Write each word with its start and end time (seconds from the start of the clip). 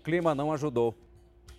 clima 0.00 0.34
não 0.34 0.52
ajudou 0.52 0.94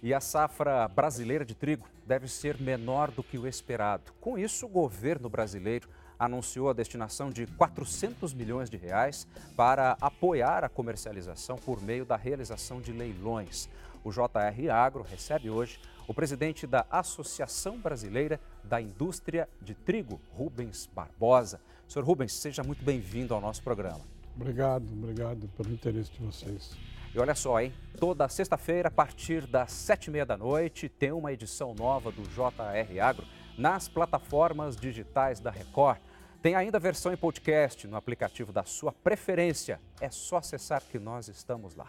e 0.02 0.14
a 0.14 0.20
safra 0.20 0.88
brasileira 0.88 1.46
de 1.46 1.54
trigo 1.54 1.88
deve 2.06 2.28
ser 2.28 2.60
menor 2.60 3.12
do 3.12 3.24
que 3.24 3.38
o 3.38 3.48
esperado. 3.48 4.12
Com 4.20 4.38
isso, 4.38 4.66
o 4.66 4.70
governo 4.70 5.30
brasileiro 5.30 5.88
anunciou 6.18 6.70
a 6.70 6.74
destinação 6.74 7.30
de 7.30 7.48
400 7.48 8.34
milhões 8.34 8.70
de 8.70 8.78
reais 8.78 9.28
para 9.56 9.98
apoiar 10.02 10.64
a 10.64 10.70
comercialização 10.70 11.58
por 11.58 11.82
meio 11.82 12.06
da 12.06 12.16
realização 12.16 12.82
de 12.82 12.92
leilões. 12.92 13.70
O 14.04 14.12
JR 14.12 14.72
Agro 14.72 15.04
recebe 15.04 15.50
hoje 15.50 15.80
o 16.08 16.14
presidente 16.14 16.66
da 16.66 16.86
Associação 16.90 17.78
Brasileira 17.78 18.40
da 18.64 18.82
Indústria 18.82 19.48
de 19.62 19.74
Trigo, 19.74 20.20
Rubens 20.32 20.90
Barbosa. 20.94 21.62
Senhor 21.88 22.06
Rubens, 22.06 22.34
seja 22.34 22.64
muito 22.64 22.84
bem-vindo 22.84 23.34
ao 23.34 23.42
nosso 23.42 23.62
programa. 23.62 24.02
Obrigado, 24.36 24.86
obrigado 24.92 25.48
pelo 25.58 25.72
interesse 25.72 26.12
de 26.12 26.20
vocês. 26.20 26.76
E 27.14 27.20
olha 27.20 27.36
só, 27.36 27.60
hein? 27.60 27.74
Toda 28.00 28.30
sexta-feira, 28.30 28.88
a 28.88 28.92
partir 28.92 29.46
das 29.46 29.74
sete 29.74 30.06
e 30.06 30.12
meia 30.12 30.26
da 30.26 30.38
noite, 30.38 30.88
tem 30.88 31.12
uma 31.12 31.34
edição 31.34 31.74
nova 31.74 32.10
do 32.10 32.22
JR 32.24 33.02
Agro 33.02 33.28
nas 33.58 33.90
plataformas 33.90 34.78
digitais 34.78 35.42
da 35.42 35.52
Record. 35.52 36.00
Tem 36.42 36.56
ainda 36.56 36.78
a 36.78 36.80
versão 36.80 37.12
em 37.12 37.18
podcast 37.18 37.86
no 37.86 37.98
aplicativo 37.98 38.54
da 38.54 38.64
sua 38.64 38.94
preferência. 38.94 39.82
É 40.00 40.10
só 40.10 40.38
acessar 40.38 40.82
que 40.84 40.98
nós 40.98 41.28
estamos 41.28 41.76
lá. 41.76 41.88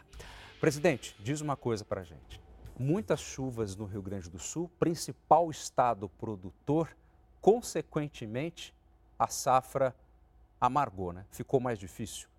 Presidente, 0.61 1.15
diz 1.21 1.41
uma 1.41 1.57
coisa 1.57 1.85
para 1.85 2.03
gente. 2.03 2.41
Muitas 2.77 3.21
chuvas 3.21 3.77
no 3.77 3.85
Rio 3.85 4.03
Grande 4.03 4.29
do 4.29 4.41
Sul, 4.41 4.69
principal 4.77 5.49
estado 5.53 6.09
produtor, 6.09 6.89
consequentemente, 7.41 8.75
a 9.17 9.29
safra 9.29 9.95
amargou, 10.61 11.13
né? 11.13 11.25
Ficou 11.31 11.61
mais 11.61 11.79
difícil. 11.79 12.32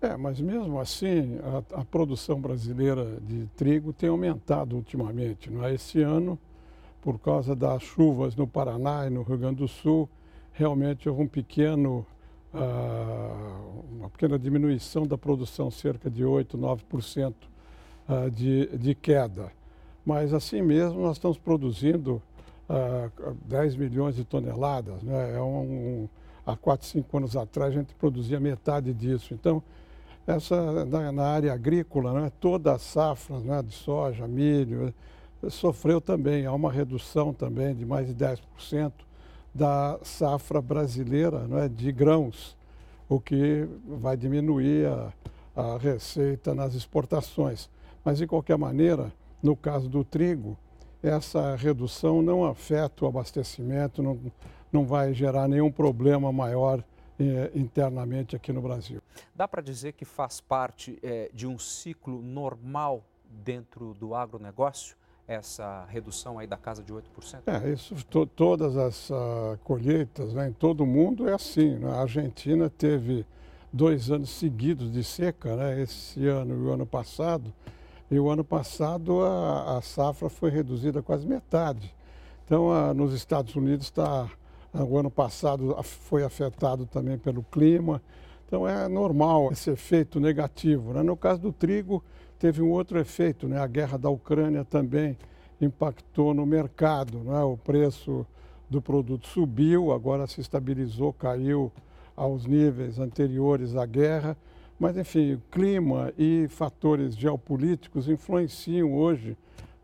É, 0.00 0.16
mas 0.16 0.40
mesmo 0.40 0.78
assim, 0.78 1.38
a, 1.42 1.80
a, 1.80 1.84
produção 1.84 2.40
brasileira 2.40 3.18
de 3.20 3.46
trigo 3.56 3.92
tem 3.92 4.08
aumentado 4.08 4.76
ultimamente. 4.76 5.50
Não 5.50 5.64
é? 5.64 5.74
Esse 5.74 6.00
ano, 6.00 6.38
por 7.02 7.18
causa 7.18 7.56
das 7.56 7.82
chuvas 7.82 8.36
no 8.36 8.46
Paraná 8.46 9.08
e 9.08 9.10
no 9.10 9.22
Rio 9.22 9.38
Grande 9.38 9.56
do 9.56 9.66
Sul, 9.66 10.08
realmente 10.52 11.08
houve 11.08 11.22
um 11.22 11.26
pequeno, 11.26 12.06
uh, 12.54 13.84
uma 13.90 14.08
pequena 14.08 14.38
diminuição 14.38 15.04
da 15.04 15.18
produção, 15.18 15.68
cerca 15.68 16.08
de 16.08 16.24
8, 16.24 16.56
9% 16.56 17.34
uh, 18.08 18.30
de, 18.30 18.66
de 18.78 18.94
queda. 18.94 19.50
Mas 20.06 20.32
assim 20.32 20.62
mesmo, 20.62 21.00
nós 21.02 21.16
estamos 21.16 21.38
produzindo 21.38 22.22
uh, 22.68 23.10
ah, 23.20 23.34
10 23.46 23.74
milhões 23.74 24.14
de 24.14 24.24
toneladas. 24.24 25.02
Né? 25.02 25.36
É 25.36 25.42
um, 25.42 26.04
um, 26.04 26.08
há 26.46 26.56
4, 26.56 26.86
5 26.86 27.16
anos 27.16 27.36
atrás, 27.36 27.74
a 27.74 27.78
gente 27.78 27.94
produzia 27.96 28.38
metade 28.38 28.94
disso. 28.94 29.34
Então, 29.34 29.60
essa, 30.28 30.84
na, 30.84 31.10
na 31.10 31.26
área 31.26 31.54
agrícola, 31.54 32.12
né, 32.12 32.30
toda 32.38 32.74
a 32.74 32.78
safra 32.78 33.40
né, 33.40 33.62
de 33.62 33.72
soja, 33.72 34.28
milho, 34.28 34.92
sofreu 35.48 36.02
também, 36.02 36.44
há 36.44 36.52
uma 36.52 36.70
redução 36.70 37.32
também 37.32 37.74
de 37.74 37.86
mais 37.86 38.06
de 38.08 38.14
10% 38.14 38.92
da 39.54 39.98
safra 40.02 40.60
brasileira 40.60 41.40
né, 41.48 41.66
de 41.66 41.90
grãos, 41.90 42.54
o 43.08 43.18
que 43.18 43.66
vai 43.86 44.18
diminuir 44.18 44.86
a, 44.86 45.12
a 45.56 45.78
receita 45.78 46.54
nas 46.54 46.74
exportações. 46.74 47.70
Mas, 48.04 48.18
de 48.18 48.26
qualquer 48.26 48.58
maneira, 48.58 49.10
no 49.42 49.56
caso 49.56 49.88
do 49.88 50.04
trigo, 50.04 50.58
essa 51.02 51.56
redução 51.56 52.20
não 52.20 52.44
afeta 52.44 53.06
o 53.06 53.08
abastecimento, 53.08 54.02
não, 54.02 54.18
não 54.70 54.84
vai 54.84 55.14
gerar 55.14 55.48
nenhum 55.48 55.72
problema 55.72 56.30
maior 56.30 56.84
eh, 57.18 57.50
internamente 57.54 58.36
aqui 58.36 58.52
no 58.52 58.60
Brasil. 58.60 59.00
Dá 59.34 59.48
para 59.48 59.62
dizer 59.62 59.92
que 59.92 60.04
faz 60.04 60.40
parte 60.40 60.98
eh, 61.02 61.30
de 61.32 61.46
um 61.46 61.58
ciclo 61.58 62.22
normal 62.22 63.04
dentro 63.28 63.94
do 63.94 64.14
agronegócio? 64.14 64.96
essa 65.28 65.84
redução 65.90 66.38
aí 66.38 66.46
da 66.46 66.56
casa 66.56 66.82
de 66.82 66.90
8%? 66.90 67.02
É, 67.46 67.70
isso, 67.70 67.94
to, 68.06 68.24
todas 68.24 68.78
as 68.78 69.10
uh, 69.10 69.58
colheitas 69.62 70.32
né, 70.32 70.48
em 70.48 70.52
todo 70.54 70.80
o 70.80 70.86
mundo 70.86 71.28
é 71.28 71.34
assim. 71.34 71.76
Né? 71.76 71.90
A 71.90 72.00
Argentina 72.00 72.70
teve 72.70 73.26
dois 73.70 74.10
anos 74.10 74.30
seguidos 74.30 74.90
de 74.90 75.04
seca, 75.04 75.54
né, 75.54 75.82
esse 75.82 76.26
ano 76.26 76.54
e 76.54 76.66
o 76.66 76.72
ano 76.72 76.86
passado, 76.86 77.52
e 78.10 78.18
o 78.18 78.30
ano 78.30 78.42
passado 78.42 79.20
a, 79.22 79.76
a 79.76 79.82
safra 79.82 80.30
foi 80.30 80.50
reduzida 80.50 81.02
quase 81.02 81.26
metade. 81.26 81.94
Então, 82.46 82.68
uh, 82.68 82.94
nos 82.94 83.12
Estados 83.12 83.54
Unidos 83.54 83.84
está 83.84 84.26
o 84.72 84.98
ano 84.98 85.10
passado 85.10 85.76
foi 85.82 86.22
afetado 86.24 86.86
também 86.86 87.18
pelo 87.18 87.42
clima. 87.42 88.02
Então 88.46 88.66
é 88.66 88.88
normal 88.88 89.50
esse 89.52 89.70
efeito 89.70 90.20
negativo. 90.20 90.92
Né? 90.92 91.02
No 91.02 91.16
caso 91.16 91.40
do 91.40 91.52
trigo, 91.52 92.02
teve 92.38 92.62
um 92.62 92.70
outro 92.70 92.98
efeito. 92.98 93.48
Né? 93.48 93.58
A 93.58 93.66
guerra 93.66 93.98
da 93.98 94.10
Ucrânia 94.10 94.64
também 94.64 95.16
impactou 95.60 96.32
no 96.32 96.46
mercado. 96.46 97.18
Né? 97.18 97.40
O 97.42 97.56
preço 97.56 98.26
do 98.68 98.80
produto 98.80 99.26
subiu, 99.26 99.92
agora 99.92 100.26
se 100.26 100.40
estabilizou, 100.40 101.12
caiu 101.12 101.72
aos 102.16 102.46
níveis 102.46 102.98
anteriores 102.98 103.74
à 103.74 103.86
guerra. 103.86 104.36
Mas, 104.78 104.96
enfim, 104.96 105.34
o 105.34 105.42
clima 105.50 106.12
e 106.16 106.46
fatores 106.48 107.16
geopolíticos 107.16 108.08
influenciam 108.08 108.94
hoje 108.94 109.36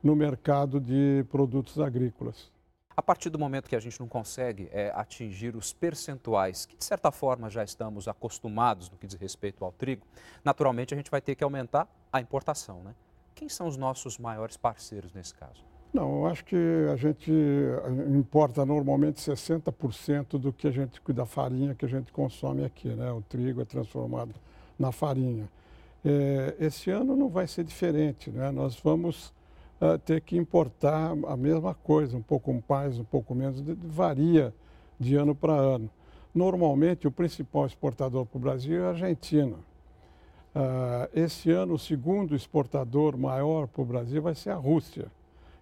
no 0.02 0.14
mercado 0.14 0.78
de 0.78 1.24
produtos 1.30 1.80
agrícolas. 1.80 2.53
A 2.96 3.02
partir 3.02 3.28
do 3.28 3.38
momento 3.38 3.68
que 3.68 3.74
a 3.74 3.80
gente 3.80 3.98
não 3.98 4.06
consegue 4.06 4.68
é, 4.72 4.92
atingir 4.94 5.56
os 5.56 5.72
percentuais, 5.72 6.64
que 6.64 6.76
de 6.76 6.84
certa 6.84 7.10
forma 7.10 7.50
já 7.50 7.64
estamos 7.64 8.06
acostumados 8.06 8.88
no 8.88 8.96
que 8.96 9.06
diz 9.06 9.18
respeito 9.18 9.64
ao 9.64 9.72
trigo, 9.72 10.06
naturalmente 10.44 10.94
a 10.94 10.96
gente 10.96 11.10
vai 11.10 11.20
ter 11.20 11.34
que 11.34 11.42
aumentar 11.42 11.88
a 12.12 12.20
importação. 12.20 12.82
Né? 12.84 12.94
Quem 13.34 13.48
são 13.48 13.66
os 13.66 13.76
nossos 13.76 14.16
maiores 14.16 14.56
parceiros 14.56 15.12
nesse 15.12 15.34
caso? 15.34 15.64
Não, 15.92 16.18
eu 16.18 16.26
acho 16.26 16.44
que 16.44 16.56
a 16.92 16.96
gente 16.96 17.30
importa 18.16 18.66
normalmente 18.66 19.20
60% 19.20 20.38
do 20.38 20.52
que 20.52 20.66
a 20.66 20.70
gente 20.70 21.00
da 21.12 21.24
farinha 21.24 21.72
que 21.72 21.84
a 21.84 21.88
gente 21.88 22.12
consome 22.12 22.64
aqui, 22.64 22.88
né? 22.88 23.12
O 23.12 23.22
trigo 23.22 23.62
é 23.62 23.64
transformado 23.64 24.34
na 24.76 24.90
farinha. 24.90 25.48
É, 26.04 26.56
esse 26.58 26.90
ano 26.90 27.14
não 27.14 27.28
vai 27.28 27.46
ser 27.46 27.62
diferente, 27.62 28.28
né? 28.28 28.50
Nós 28.50 28.76
vamos 28.82 29.32
uh, 29.80 29.98
ter 29.98 30.20
que 30.20 30.36
importar 30.36 31.12
a 31.26 31.36
mesma 31.36 31.74
coisa, 31.74 32.16
um 32.16 32.22
pouco 32.22 32.62
mais, 32.68 32.98
um 32.98 33.04
pouco 33.04 33.34
menos, 33.34 33.60
varia 33.84 34.54
de 34.98 35.16
ano 35.16 35.34
para 35.34 35.52
ano. 35.52 35.90
Normalmente, 36.34 37.06
o 37.06 37.10
principal 37.10 37.66
exportador 37.66 38.26
para 38.26 38.36
o 38.36 38.40
Brasil 38.40 38.82
é 38.82 38.86
a 38.86 38.90
Argentina. 38.90 39.56
Uh, 40.54 41.08
esse 41.12 41.50
ano, 41.50 41.74
o 41.74 41.78
segundo 41.78 42.34
exportador 42.34 43.16
maior 43.16 43.66
para 43.66 43.82
o 43.82 43.84
Brasil 43.84 44.22
vai 44.22 44.34
ser 44.34 44.50
a 44.50 44.56
Rússia, 44.56 45.06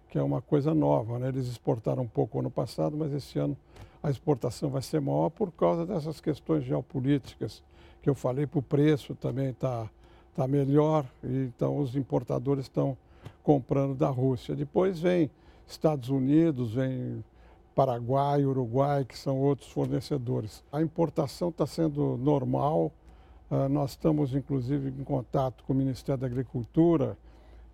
que 0.09 0.17
é 0.17 0.21
uma 0.21 0.41
coisa 0.41 0.73
nova. 0.73 1.19
Né? 1.19 1.29
Eles 1.29 1.47
exportaram 1.47 2.03
um 2.03 2.07
pouco 2.07 2.39
ano 2.39 2.51
passado, 2.51 2.95
mas 2.95 3.11
esse 3.13 3.39
ano 3.39 3.57
a 4.01 4.09
exportação 4.09 4.69
vai 4.69 4.81
ser 4.81 4.99
maior 4.99 5.29
por 5.29 5.51
causa 5.51 5.85
dessas 5.85 6.19
questões 6.19 6.63
geopolíticas 6.63 7.63
que 8.03 8.09
eu 8.09 8.13
falei, 8.13 8.45
para 8.45 8.59
o 8.59 8.61
preço 8.61 9.15
também 9.15 9.51
está 9.51 9.89
tá 10.35 10.45
melhor, 10.45 11.05
então 11.23 11.77
os 11.77 11.95
importadores 11.95 12.65
estão 12.65 12.97
comprando 13.41 13.95
da 13.95 14.09
Rússia. 14.09 14.55
Depois 14.55 14.99
vem 14.99 15.29
Estados 15.67 16.09
Unidos, 16.09 16.73
vem 16.73 17.23
Paraguai, 17.75 18.45
Uruguai, 18.45 19.03
que 19.05 19.17
são 19.17 19.39
outros 19.39 19.69
fornecedores. 19.71 20.63
A 20.71 20.81
importação 20.81 21.49
está 21.49 21.65
sendo 21.65 22.17
normal. 22.17 22.91
Uh, 23.49 23.67
nós 23.69 23.91
estamos, 23.91 24.33
inclusive, 24.33 24.89
em 24.89 25.03
contato 25.03 25.63
com 25.63 25.73
o 25.73 25.75
Ministério 25.75 26.21
da 26.21 26.27
Agricultura 26.27 27.17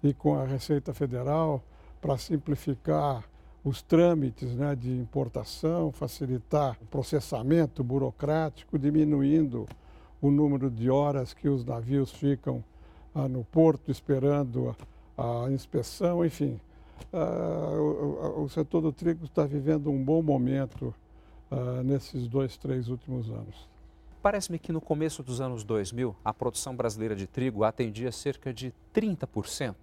e 0.02 0.14
com 0.14 0.36
a 0.36 0.46
Receita 0.46 0.94
Federal 0.94 1.62
para 2.02 2.18
simplificar 2.18 3.24
os 3.64 3.82
trâmites 3.82 4.56
né, 4.56 4.76
de 4.76 4.92
importação, 4.92 5.92
facilitar 5.92 6.78
o 6.82 6.86
processamento 6.86 7.84
burocrático, 7.84 8.80
diminuindo 8.80 9.68
o 10.22 10.32
número 10.32 10.70
de 10.70 10.90
horas 10.90 11.34
que 11.34 11.50
os 11.50 11.66
navios 11.66 12.12
ficam 12.12 12.64
ah, 13.14 13.28
no 13.28 13.44
porto 13.44 13.92
esperando 13.92 14.76
a 15.20 15.52
inspeção, 15.52 16.26
enfim. 16.26 16.60
Uh, 17.12 18.38
o, 18.38 18.44
o, 18.44 18.50
setor 18.50 18.82
do 18.82 18.92
trigo 18.92 19.26
está 19.26 19.46
vivendo 19.46 19.90
um 19.90 20.04
bom 20.04 20.22
momento 20.22 20.94
uh, 21.52 21.84
nesses 21.84 22.28
dois, 22.28 22.58
três 22.58 22.88
últimos 22.88 23.30
anos. 23.30 23.68
Parece-me 24.22 24.60
que 24.60 24.72
no 24.72 24.82
começo 24.82 25.24
dos 25.24 25.40
anos 25.40 25.64
2000, 25.64 26.16
a 26.24 26.34
produção 26.34 26.76
brasileira 26.76 27.16
de 27.16 27.26
trigo 27.26 27.64
atendia 27.64 28.12
cerca 28.12 28.54
de 28.54 28.74
30% 28.94 29.76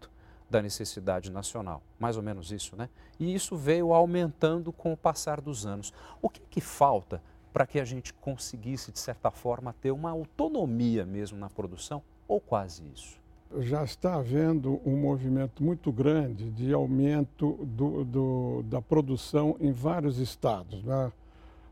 da 0.49 0.63
necessidade 0.63 1.31
nacional, 1.31 1.83
mais 1.99 2.17
ou 2.17 2.23
menos 2.23 2.53
isso, 2.53 2.77
né? 2.77 2.89
E 3.19 3.35
isso 3.35 3.57
veio 3.57 3.93
aumentando 3.93 4.73
com 4.73 4.93
o 4.93 4.97
passar 4.97 5.41
dos 5.41 5.67
anos. 5.67 5.93
O 6.23 6.29
que, 6.29 6.41
que 6.49 6.61
falta 6.61 7.21
para 7.53 7.67
que 7.67 7.81
a 7.81 7.85
gente 7.85 8.13
conseguisse, 8.13 8.93
de 8.93 8.99
certa 8.99 9.31
forma, 9.31 9.75
ter 9.81 9.91
uma 9.91 10.11
autonomia 10.11 11.05
mesmo 11.05 11.39
na 11.39 11.49
produção, 11.49 12.03
ou 12.29 12.41
quase 12.41 12.85
isso? 12.95 13.26
Já 13.61 13.85
está 13.85 14.17
havendo 14.17 14.81
um 14.85 14.97
movimento 14.97 15.63
muito 15.63 15.93
grande 15.93 16.51
de 16.51 16.73
aumento 16.73 17.59
do, 17.65 18.05
do, 18.05 18.63
da 18.65 18.83
produção 18.83 19.57
em 19.61 19.73
vários 19.73 20.19
estados. 20.19 20.83
Né? 20.83 21.13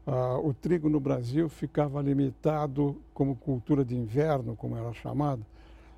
Ah, 0.07 0.39
o 0.39 0.53
trigo 0.53 0.89
no 0.89 1.01
Brasil 1.01 1.49
ficava 1.49 2.01
limitado 2.03 2.97
como 3.13 3.35
cultura 3.35 3.85
de 3.85 3.97
inverno, 3.97 4.55
como 4.55 4.77
era 4.77 4.93
chamada, 4.93 5.43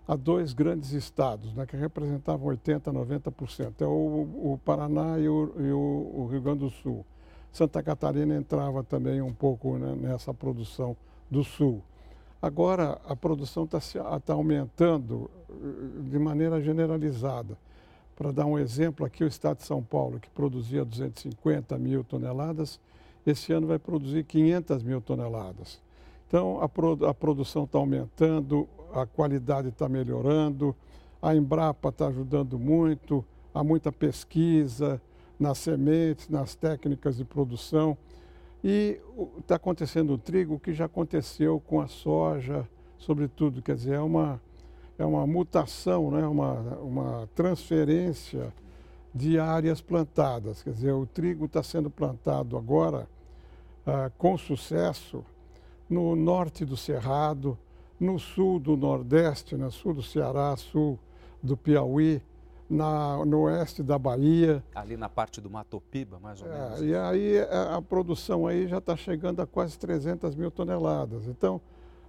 a 0.07 0.15
dois 0.15 0.53
grandes 0.53 0.93
estados, 0.93 1.53
né, 1.55 1.67
que 1.67 1.77
representavam 1.77 2.49
80%, 2.49 2.93
90%. 2.93 3.81
É 3.81 3.87
o, 3.87 4.53
o 4.53 4.61
Paraná 4.65 5.19
e, 5.19 5.29
o, 5.29 5.53
e 5.59 5.73
o, 5.73 6.13
o, 6.15 6.29
Rio 6.31 6.41
Grande 6.41 6.61
do 6.61 6.71
Sul. 6.71 7.05
Santa 7.51 7.83
Catarina 7.83 8.37
entrava 8.37 8.85
também 8.85 9.21
um 9.21 9.33
pouco 9.33 9.77
né, 9.79 9.97
nessa 10.01 10.33
produção 10.33 10.97
do 11.29 11.43
Sul. 11.43 11.83
Agora, 12.47 13.01
a 13.09 13.17
produção 13.17 13.65
está 13.65 13.81
tá 14.21 14.33
aumentando 14.33 15.29
eh, 15.51 16.03
de 16.09 16.17
maneira 16.17 16.63
generalizada. 16.63 17.59
Para 18.15 18.31
dar 18.31 18.47
um 18.47 18.57
exemplo, 18.57 19.05
aqui 19.05 19.25
o 19.25 19.27
estado 19.27 19.57
de 19.57 19.65
São 19.65 19.83
Paulo, 19.83 20.21
que 20.21 20.31
produzia 20.31 20.85
250 20.85 21.77
mil 21.77 22.05
toneladas, 22.05 22.79
esse 23.27 23.53
ano 23.53 23.67
vai 23.67 23.81
produzir 23.81 24.23
500 24.23 24.85
mil 24.85 25.01
toneladas. 25.01 25.83
Então, 26.29 26.61
a, 26.61 27.11
a 27.11 27.13
produção 27.13 27.65
está 27.65 27.79
aumentando, 27.79 28.69
a 28.95 29.05
qualidade 29.05 29.71
está 29.71 29.89
melhorando, 29.89 30.73
a 31.21 31.35
Embrapa 31.35 31.89
está 31.89 32.07
ajudando 32.07 32.61
muito, 32.61 33.25
há 33.53 33.65
muita 33.65 33.91
pesquisa 33.91 35.03
nas 35.37 35.59
sementes, 35.59 36.29
nas 36.29 36.55
técnicas 36.55 37.17
de 37.17 37.25
produção. 37.25 37.99
E 38.69 39.01
está 39.39 39.55
acontecendo 39.55 40.15
o 40.15 40.19
trigo, 40.19 40.55
o 40.55 40.59
que 40.59 40.75
já 40.75 40.87
aconteceu 40.87 41.61
com 41.61 41.81
a 41.81 41.87
soja, 41.87 42.69
sobretudo, 42.99 43.63
quer 43.63 43.77
dizer, 43.77 43.95
é 43.95 44.01
uma, 44.01 44.43
é 44.99 45.05
uma 45.07 45.25
mutação, 45.25 46.11
né? 46.11 46.27
uma, 46.27 46.55
uma 46.81 47.29
transferência 47.33 48.53
de 49.15 49.39
áreas 49.39 49.81
plantadas. 49.81 50.65
Quer 50.65 50.71
dizer, 50.71 50.91
o 50.91 51.07
trigo 51.07 51.45
está 51.45 51.63
sendo 51.63 51.89
plantado 51.89 52.57
agora 52.57 53.09
ah, 53.87 54.11
com 54.19 54.37
sucesso 54.37 55.25
no 55.89 56.17
norte 56.17 56.65
do 56.65 56.77
Cerrado, 56.77 57.57
no 58.01 58.19
sul 58.19 58.59
do 58.59 58.77
Nordeste, 58.77 59.55
no 59.55 59.71
sul 59.71 59.95
do 59.95 60.03
Ceará, 60.03 60.57
sul 60.57 60.99
do 61.41 61.57
Piauí, 61.57 62.21
na, 62.69 63.25
no 63.25 63.43
oeste 63.43 63.83
da 63.83 63.99
Bahia. 63.99 64.63
Ali 64.75 64.97
na 64.97 65.09
parte 65.09 65.41
do 65.41 65.49
Matopiba, 65.49 66.19
mais 66.21 66.43
ou 66.43 66.49
menos. 66.49 66.83
É, 66.83 66.85
e 66.85 66.97
aí 66.97 67.39
a, 67.39 67.77
a, 67.77 67.83
produção 67.83 68.47
aí 68.47 68.67
já 68.67 68.79
está 68.79 68.97
chegando 68.97 69.41
a 69.41 69.47
quase 69.47 69.79
300 69.79 70.35
mil 70.35 70.51
toneladas. 70.51 71.27
Então, 71.27 71.61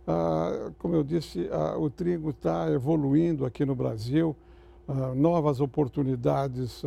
ah, 0.07 0.71
como 0.79 0.95
eu 0.95 1.03
disse, 1.03 1.49
ah, 1.51 1.77
o 1.77 1.89
trigo 1.89 2.31
está 2.31 2.71
evoluindo 2.71 3.45
aqui 3.45 3.65
no 3.65 3.75
Brasil, 3.75 4.35
ah, 4.87 5.13
novas 5.13 5.59
oportunidades 5.59 6.81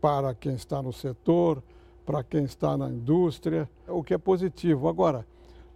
para 0.00 0.34
quem 0.34 0.54
está 0.54 0.82
no 0.82 0.92
setor, 0.92 1.62
para 2.04 2.22
quem 2.22 2.44
está 2.44 2.76
na 2.76 2.88
indústria, 2.88 3.68
o 3.86 4.02
que 4.02 4.14
é 4.14 4.18
positivo. 4.18 4.88
Agora, 4.88 5.26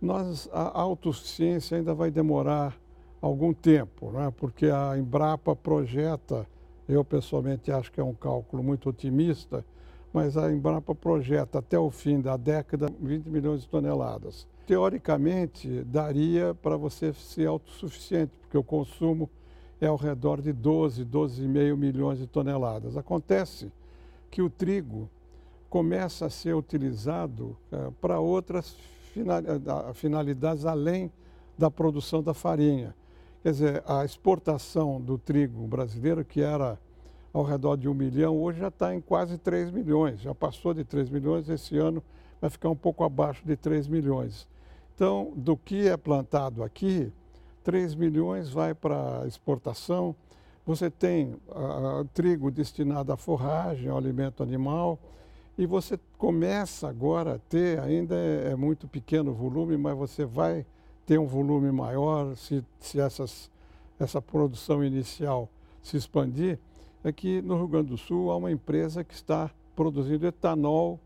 nós, 0.01 0.49
a 0.53 0.81
autossuficiência 0.81 1.77
ainda 1.77 1.95
vai 1.95 2.11
demorar 2.11 2.77
algum 3.21 3.55
tempo, 3.55 4.11
né? 4.11 4.33
porque 4.37 4.67
a 4.67 4.99
Embrapa 4.99 5.55
projeta, 5.55 6.47
eu 6.89 7.05
pessoalmente 7.05 7.71
acho 7.71 7.91
que 7.93 8.01
é 8.01 8.05
um 8.05 8.15
cálculo 8.15 8.63
muito 8.63 8.89
otimista, 8.89 9.65
mas 10.13 10.37
a 10.37 10.53
Embrapa 10.53 10.95
projeta 10.95 11.59
até 11.59 11.79
o 11.79 11.91
fim 11.91 12.21
da 12.21 12.37
década 12.37 12.87
20 13.01 13.27
milhões 13.29 13.63
de 13.63 13.69
toneladas. 13.69 14.47
Teoricamente, 14.67 15.83
daria 15.85 16.55
para 16.55 16.77
você 16.77 17.13
ser 17.13 17.47
autossuficiente, 17.47 18.33
porque 18.41 18.59
o 18.59 18.63
consumo 18.63 19.29
é 19.81 19.87
ao 19.87 19.97
redor 19.97 20.41
de 20.41 20.53
12, 20.53 21.05
12,5 21.05 21.77
milhões 21.77 22.19
de 22.19 22.27
toneladas. 22.27 22.97
Acontece 22.97 23.73
que 24.31 24.41
o 24.41 24.49
trigo 24.49 25.11
começa 25.69 26.27
a 26.27 26.31
ser 26.31 26.55
utilizado 26.55 27.57
é, 27.71 27.91
para 28.01 28.21
outras 28.21 28.77
finalidades 29.95 30.65
além 30.65 31.11
da 31.59 31.71
produção 31.71 32.23
da 32.23 32.33
farinha. 32.33 32.95
Quer 33.43 33.51
dizer, 33.51 33.83
a 33.87 34.05
exportação 34.05 35.01
do 35.01 35.19
trigo 35.19 35.67
brasileiro, 35.67 36.25
que 36.25 36.41
era 36.41 36.79
ao 37.33 37.43
redor 37.43 37.77
de 37.77 37.89
um 37.89 37.95
milhão, 37.95 38.41
hoje 38.41 38.61
já 38.61 38.69
está 38.69 38.95
em 38.95 39.01
quase 39.01 39.37
3 39.37 39.71
milhões, 39.71 40.21
já 40.21 40.35
passou 40.35 40.73
de 40.73 40.85
3 40.85 41.11
milhões, 41.11 41.49
esse 41.49 41.77
ano 41.77 42.03
vai 42.41 42.49
ficar 42.49 42.69
um 42.69 42.77
pouco 42.77 43.03
abaixo 43.03 43.45
de 43.45 43.57
3 43.57 43.89
milhões. 43.89 44.47
Então, 44.95 45.33
do 45.35 45.57
que 45.57 45.89
é 45.89 45.97
plantado 45.97 46.63
aqui, 46.63 47.13
3 47.65 47.95
milhões 47.97 48.51
vai 48.51 48.75
para 48.75 49.27
exportação. 49.27 50.15
Você 50.65 50.89
tem 50.89 51.35
uh, 51.49 52.05
trigo 52.15 52.51
destinado 52.51 53.13
à 53.13 53.17
forragem, 53.17 53.89
ao 53.89 53.97
alimento 53.97 54.43
animal, 54.43 54.99
e 55.59 55.67
você 55.67 55.99
começa 56.17 56.89
agora 56.89 57.35
a 57.35 57.39
ter, 57.39 57.81
ainda 57.81 58.15
é, 58.15 58.53
é, 58.53 58.57
muito 58.57 58.87
pequeno 58.87 59.33
o 59.33 59.35
volume, 59.35 59.77
mas 59.77 59.97
você 59.97 60.25
vai 60.25 60.65
ter 61.07 61.19
um 61.19 61.27
volume 61.27 61.71
maior 61.73 62.37
se, 62.37 62.65
se 62.81 63.01
essas, 63.01 63.51
essa 63.99 64.21
produção 64.21 64.85
inicial 64.85 65.49
se 65.83 65.97
expandir. 65.97 66.59
É 67.05 67.13
que 67.13 67.43
no 67.43 67.57
Rio 67.57 67.69
Grande 67.69 67.89
do 67.89 67.99
Sul 67.99 68.31
há 68.31 68.37
uma 68.37 68.53
empresa 68.53 69.03
que 69.03 69.15
está 69.15 69.51
produzindo 69.75 70.27
etanol 70.27 71.01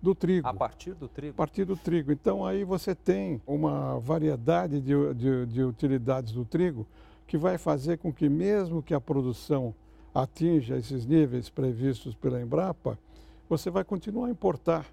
do 0.00 0.14
trigo. 0.14 0.46
A 0.46 0.54
partir 0.54 0.94
do 0.94 1.08
trigo? 1.08 1.34
A 1.34 1.36
partir 1.36 1.64
do 1.64 1.76
trigo. 1.76 2.12
Então 2.12 2.46
aí 2.46 2.64
você 2.64 2.94
tem 2.94 3.40
uma 3.46 3.98
variedade 3.98 4.80
de, 4.80 5.14
de, 5.14 5.46
de 5.46 5.62
utilidades 5.62 6.32
do 6.32 6.44
trigo 6.44 6.86
que 7.26 7.36
vai 7.36 7.58
fazer 7.58 7.98
com 7.98 8.12
que 8.12 8.28
mesmo 8.28 8.82
que 8.82 8.94
a 8.94 9.00
produção 9.00 9.74
atinja 10.14 10.76
esses 10.76 11.06
níveis 11.06 11.48
previstos 11.48 12.14
pela 12.14 12.40
Embrapa, 12.40 12.98
você 13.48 13.70
vai 13.70 13.84
continuar 13.84 14.26
a 14.26 14.30
importar. 14.30 14.86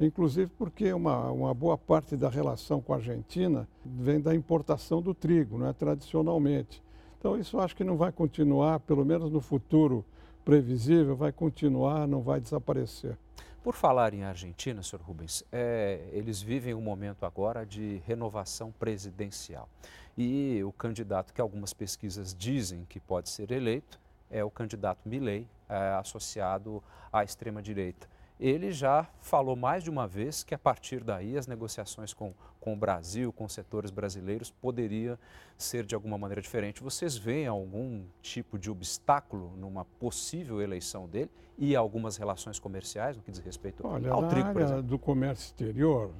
Inclusive 0.00 0.50
porque 0.56 0.92
uma, 0.92 1.30
uma 1.30 1.52
boa 1.52 1.76
parte 1.76 2.16
da 2.16 2.28
relação 2.28 2.80
com 2.80 2.92
a 2.92 2.96
Argentina 2.96 3.68
vem 3.84 4.20
da 4.20 4.34
importação 4.34 5.02
do 5.02 5.12
trigo, 5.12 5.58
né, 5.58 5.74
tradicionalmente. 5.76 6.82
Então 7.18 7.36
isso 7.36 7.58
acho 7.58 7.74
que 7.74 7.82
não 7.82 7.96
vai 7.96 8.12
continuar, 8.12 8.78
pelo 8.80 9.04
menos 9.04 9.30
no 9.30 9.40
futuro 9.40 10.04
previsível, 10.44 11.16
vai 11.16 11.32
continuar, 11.32 12.06
não 12.06 12.22
vai 12.22 12.40
desaparecer. 12.40 13.18
Por 13.62 13.74
falar 13.74 14.14
em 14.14 14.22
Argentina, 14.22 14.82
senhor 14.82 15.02
Rubens, 15.02 15.44
é, 15.50 16.08
eles 16.12 16.40
vivem 16.40 16.74
um 16.74 16.80
momento 16.80 17.26
agora 17.26 17.66
de 17.66 18.00
renovação 18.06 18.72
presidencial. 18.78 19.68
E 20.16 20.62
o 20.64 20.72
candidato 20.72 21.34
que 21.34 21.40
algumas 21.40 21.74
pesquisas 21.74 22.34
dizem 22.34 22.86
que 22.88 23.00
pode 23.00 23.28
ser 23.28 23.50
eleito 23.50 24.00
é 24.30 24.44
o 24.44 24.50
candidato 24.50 25.08
Milley, 25.08 25.46
é, 25.68 25.74
associado 25.98 26.82
à 27.12 27.24
extrema-direita. 27.24 28.08
Ele 28.38 28.70
já 28.70 29.08
falou 29.20 29.56
mais 29.56 29.82
de 29.82 29.90
uma 29.90 30.06
vez 30.06 30.44
que 30.44 30.54
a 30.54 30.58
partir 30.58 31.02
daí 31.02 31.36
as 31.36 31.48
negociações 31.48 32.14
com, 32.14 32.32
com 32.60 32.72
o 32.72 32.76
Brasil, 32.76 33.32
com 33.32 33.48
setores 33.48 33.90
brasileiros, 33.90 34.50
poderiam 34.50 35.18
ser 35.56 35.84
de 35.84 35.94
alguma 35.94 36.16
maneira 36.16 36.40
diferente. 36.40 36.82
Vocês 36.82 37.16
veem 37.16 37.48
algum 37.48 38.04
tipo 38.22 38.56
de 38.56 38.70
obstáculo 38.70 39.52
numa 39.56 39.84
possível 39.84 40.62
eleição 40.62 41.08
dele 41.08 41.30
e 41.58 41.74
algumas 41.74 42.16
relações 42.16 42.60
comerciais 42.60 43.16
no 43.16 43.22
que 43.22 43.32
diz 43.32 43.40
respeito 43.40 43.84
Olha, 43.84 44.12
ao 44.12 44.28
trigo, 44.28 44.52
por 44.52 44.62
exemplo? 44.62 44.68
Na 44.68 44.76
área 44.76 44.82
do 44.82 44.98
comércio 44.98 45.46
exterior 45.46 46.10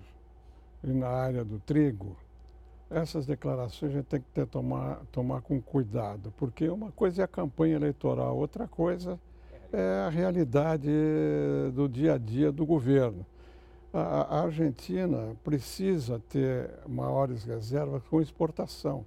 e 0.83 0.93
na 0.93 1.09
área 1.09 1.45
do 1.45 1.61
trigo, 1.61 2.17
essas 2.91 3.27
declarações 3.27 3.93
a 3.93 3.95
gente 3.97 4.07
tem 4.07 4.21
que 4.21 4.31
ter, 4.31 4.47
tomar, 4.47 5.03
tomar 5.13 5.43
com 5.43 5.61
cuidado, 5.61 6.33
porque 6.37 6.69
uma 6.69 6.91
coisa 6.91 7.23
é 7.23 7.25
a 7.25 7.29
campanha 7.29 7.77
eleitoral, 7.77 8.37
outra 8.37 8.67
coisa 8.67 9.21
é 9.73 10.05
a 10.07 10.09
realidade 10.09 10.89
do 11.75 11.89
dia 11.89 12.15
a 12.15 12.19
dia 12.19 12.51
do 12.51 12.65
governo. 12.65 13.25
A, 13.93 14.43
Argentina 14.43 15.35
precisa 15.43 16.21
ter 16.29 16.71
maiores 16.87 17.45
reservas 17.45 18.03
com 18.05 18.21
exportação. 18.21 19.05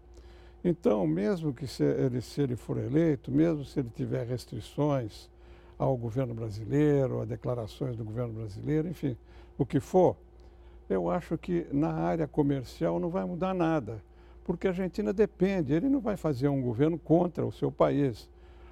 Então, 0.64 1.06
mesmo 1.08 1.54
que 1.54 1.66
se 1.66 1.84
ele, 1.84 2.22
se 2.22 2.42
ele 2.42 2.56
for 2.56 2.78
eleito, 2.78 3.32
mesmo 3.32 3.64
se 3.64 3.80
ele 3.80 3.90
tiver 3.96 4.26
restrições 4.26 5.30
ao 5.78 5.98
governo 5.98 6.34
brasileiro, 6.34 7.22
a 7.22 7.26
declarações 7.26 7.96
do 7.96 8.04
governo 8.04 8.34
brasileiro, 8.34 8.88
enfim, 8.88 9.18
o 9.58 9.66
que 9.66 9.80
for, 9.80 10.16
eu 10.90 11.10
acho 11.10 11.38
que 11.38 11.66
na 11.72 11.92
área 11.92 12.28
comercial 12.28 13.00
não 13.00 13.10
vai 13.10 13.26
mudar 13.26 13.54
nada, 13.54 14.04
porque 14.44 14.68
a 14.68 14.72
Argentina 14.72 15.14
depende, 15.14 15.74
ele 15.74 15.90
não 15.90 16.00
vai 16.00 16.18
fazer 16.18 16.50
um 16.50 16.62
governo 16.62 17.00
contra 17.00 17.46
o 17.46 17.52
seu 17.52 17.72
país. 17.72 18.30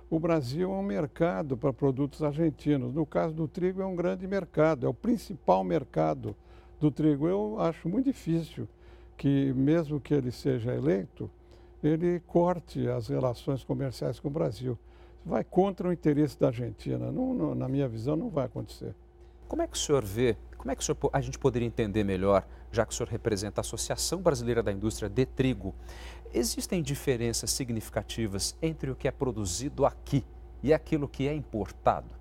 O 0.10 0.20
Brasil 0.20 0.72
é 0.72 0.76
um 0.76 0.82
mercado 0.82 1.56
para 1.56 1.72
produtos 1.72 2.24
argentinos. 2.24 2.94
No 2.94 3.06
caso 3.06 3.36
do 3.36 3.48
trigo, 3.48 3.80
é 3.82 3.86
um 3.86 3.96
grande 3.96 4.26
mercado, 4.28 4.88
é 4.88 4.90
o 4.90 4.94
principal 4.94 5.64
mercado 5.64 6.36
do 6.80 6.90
trigo. 6.90 7.28
Eu 7.28 7.60
acho 7.60 7.88
muito 7.88 8.06
difícil 8.06 8.68
que, 9.16 9.54
mesmo 9.54 10.00
que 10.00 10.14
ele 10.14 10.32
seja 10.32 10.74
eleito, 10.74 11.30
ele 11.84 12.20
corte 12.22 12.88
as 12.88 13.08
relações 13.08 13.64
comerciais 13.64 14.20
com 14.20 14.30
o 14.30 14.32
Brasil. 14.32 14.78
Vai 15.24 15.44
contra 15.44 15.88
o 15.88 15.94
interesse 15.94 16.40
da 16.40 16.48
Argentina. 16.48 17.12
Não, 17.12 17.34
não, 17.36 17.54
na 17.54 17.70
minha 17.70 17.88
visão, 17.88 18.16
não 18.16 18.30
vai 18.30 18.46
acontecer. 18.46 18.96
Como 19.48 19.62
é 19.62 19.68
que 19.68 19.78
o 19.78 19.80
senhor 19.80 20.04
vê, 20.04 20.36
como 20.60 20.72
é 20.72 20.76
que 20.76 20.84
senhor, 20.84 20.98
a 21.14 21.22
gente 21.22 21.40
poderia 21.40 21.66
entender 21.66 22.04
melhor, 22.04 22.46
já 22.70 22.86
que 22.86 22.92
o 22.92 22.96
senhor 22.96 23.08
representa 23.10 23.62
a 23.62 23.64
Associação 23.64 24.22
Brasileira 24.22 24.62
da 24.62 24.74
Indústria 24.74 25.10
de 25.10 25.26
Trigo, 25.26 25.74
existem 26.34 26.84
diferenças 26.84 27.50
significativas 27.50 28.58
entre 28.62 28.92
o 28.92 28.96
que 28.96 29.08
é 29.08 29.12
produzido 29.12 29.86
aqui 29.86 30.26
e 30.62 30.74
aquilo 30.74 31.08
que 31.08 31.30
é 31.30 31.34
importado? 31.34 32.14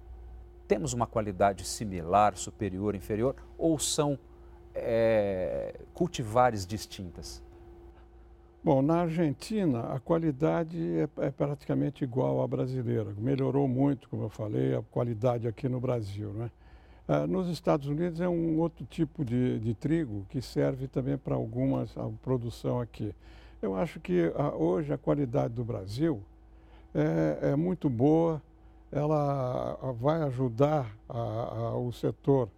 Temos 0.69 0.93
uma 0.93 1.05
qualidade 1.05 1.65
similar, 1.65 2.37
superior, 2.37 2.95
inferior, 2.95 3.35
ou 3.59 3.77
são 3.77 4.17
é, 4.73 5.75
cultivares 5.93 6.65
distintas? 6.65 7.43
Bom, 8.63 8.83
na 8.83 9.01
Argentina 9.01 9.81
a 9.93 9.99
qualidade 9.99 10.79
é, 10.79 11.27
é, 11.27 11.31
praticamente 11.33 12.05
igual 12.05 12.41
à 12.41 12.47
brasileira. 12.47 13.13
Melhorou 13.19 13.67
muito, 13.67 14.09
como 14.09 14.23
eu 14.23 14.29
falei, 14.29 14.77
a 14.77 14.83
qualidade 14.83 15.49
aqui 15.49 15.69
no 15.69 15.81
Brasil. 15.81 16.33
Né? 16.33 16.49
Ah, 17.11 17.27
nos 17.27 17.49
Estados 17.49 17.89
Unidos 17.89 18.21
é 18.21 18.29
um 18.29 18.59
outro 18.59 18.85
tipo 18.85 19.25
de, 19.25 19.59
de 19.61 19.73
trigo 19.73 20.27
que 20.29 20.43
serve 20.43 20.87
também 20.87 21.17
para 21.17 21.35
algumas 21.35 21.97
a 21.97 22.07
produção 22.23 22.79
aqui. 22.79 23.15
Eu 23.63 23.75
acho 23.75 23.99
que 23.99 24.31
ah, 24.37 24.55
hoje 24.55 24.93
a 24.93 24.99
qualidade 24.99 25.55
do 25.55 25.65
Brasil 25.65 26.23
é, 26.95 27.53
é 27.53 27.57
muito 27.57 27.89
boa, 27.89 28.43
ela 28.93 29.79
ah, 29.83 29.93
vai 29.93 30.21
ajudar 30.25 30.95
a, 31.09 31.19
a, 31.19 31.79
o 31.79 31.91
setor 31.93 32.51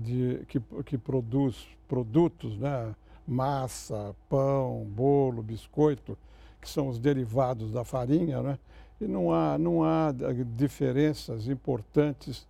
de, 0.00 0.44
que, 0.48 0.60
que 0.84 0.98
produz 0.98 1.64
produtos, 1.86 2.58
né? 2.58 2.92
massa, 3.24 4.12
pão, 4.28 4.84
bolo, 4.90 5.40
biscoito, 5.40 6.18
que 6.60 6.68
são 6.68 6.88
os 6.88 6.98
derivados 6.98 7.70
da 7.70 7.84
farinha, 7.84 8.42
né? 8.42 8.58
e 9.00 9.06
não 9.06 9.32
há, 9.32 9.56
não 9.56 9.84
há 9.84 10.12
diferenças 10.56 11.46
importantes 11.46 12.44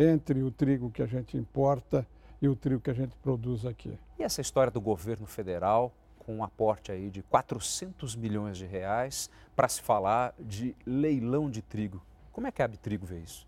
entre 0.00 0.42
o 0.42 0.50
trigo 0.50 0.90
que 0.90 1.02
a 1.02 1.06
gente 1.06 1.36
importa 1.36 2.06
e 2.40 2.48
o 2.48 2.56
trigo 2.56 2.80
que 2.80 2.90
a 2.90 2.94
gente 2.94 3.14
produz 3.22 3.66
aqui. 3.66 3.92
E 4.18 4.22
essa 4.22 4.40
história 4.40 4.70
do 4.70 4.80
governo 4.80 5.26
federal 5.26 5.92
com 6.18 6.36
um 6.36 6.42
aporte 6.42 6.90
aí 6.90 7.10
de 7.10 7.22
400 7.22 8.16
milhões 8.16 8.56
de 8.56 8.64
reais 8.64 9.28
para 9.54 9.68
se 9.68 9.82
falar 9.82 10.34
de 10.38 10.74
leilão 10.86 11.50
de 11.50 11.60
trigo. 11.60 12.00
Como 12.32 12.46
é 12.46 12.52
que 12.52 12.62
a 12.62 12.64
Abtrigo 12.64 13.04
vê 13.04 13.18
isso? 13.18 13.46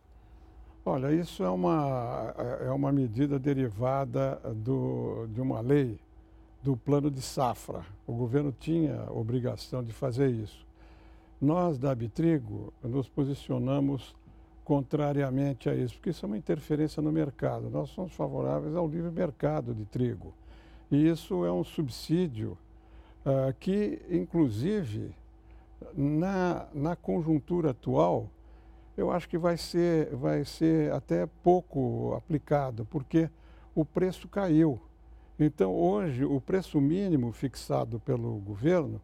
Olha, 0.85 1.13
isso 1.13 1.43
é 1.45 1.49
uma, 1.49 2.35
é 2.61 2.71
uma 2.71 2.91
medida 2.91 3.39
derivada 3.39 4.35
do, 4.57 5.29
de 5.29 5.41
uma 5.41 5.61
lei 5.61 5.99
do 6.63 6.77
plano 6.77 7.11
de 7.11 7.23
safra. 7.23 7.85
O 8.07 8.13
governo 8.13 8.53
tinha 8.53 9.07
obrigação 9.11 9.83
de 9.83 9.93
fazer 9.93 10.29
isso. 10.29 10.67
Nós, 11.41 11.79
da 11.79 11.93
Abitrigo, 11.93 12.73
nos 12.83 13.09
posicionamos 13.09 14.15
contrariamente 14.73 15.69
a 15.69 15.75
isso, 15.75 15.97
porque 15.97 16.09
isso 16.09 16.25
é 16.25 16.27
uma 16.27 16.39
interferência 16.39 17.03
no 17.03 17.13
mercado. 17.13 17.69
Nós 17.69 17.91
somos 17.91 18.15
favoráveis 18.15 18.75
ao 18.75 18.89
livre 18.89 19.11
mercado 19.11 19.75
de 19.75 19.85
trigo. 19.85 20.33
E 20.91 21.09
isso 21.09 21.45
é 21.45 21.53
um 21.53 21.63
subsídio 21.63 22.57
uh, 23.27 23.53
que, 23.61 24.01
inclusive, 24.09 25.15
na, 25.95 26.69
na 26.73 26.97
conjuntura 26.97 27.73
atual, 27.73 28.31
eu 28.97 29.11
acho 29.11 29.29
que 29.29 29.37
vai 29.37 29.59
ser, 29.59 30.17
vai 30.17 30.43
ser 30.43 30.91
até 30.95 31.27
pouco 31.27 32.15
aplicado, 32.17 32.87
porque 32.87 33.29
o 33.75 33.85
preço 33.85 34.27
caiu. 34.27 34.81
Então, 35.39 35.75
hoje, 35.75 36.25
o 36.25 36.41
preço 36.41 36.81
mínimo 36.81 37.31
fixado 37.31 38.01
pelo 38.01 38.39
governo 38.39 39.03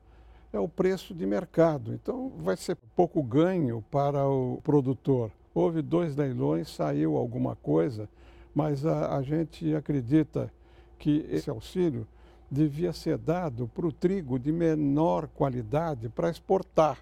é 0.50 0.58
o 0.58 0.66
preço 0.66 1.12
de 1.12 1.26
mercado. 1.26 1.92
Então, 1.92 2.32
vai 2.38 2.56
ser 2.56 2.74
pouco 2.96 3.22
ganho 3.22 3.84
para 3.90 4.26
o 4.26 4.62
produtor. 4.64 5.30
Houve 5.54 5.82
dois 5.82 6.16
leilões, 6.16 6.68
saiu 6.68 7.16
alguma 7.16 7.56
coisa, 7.56 8.08
mas 8.54 8.84
a, 8.84 9.16
a 9.16 9.22
gente 9.22 9.74
acredita 9.74 10.52
que 10.98 11.26
esse 11.30 11.48
auxílio 11.48 12.06
devia 12.50 12.92
ser 12.92 13.18
dado 13.18 13.68
para 13.68 13.86
o 13.86 13.92
trigo 13.92 14.38
de 14.38 14.50
menor 14.50 15.28
qualidade 15.28 16.08
para 16.08 16.30
exportar. 16.30 16.98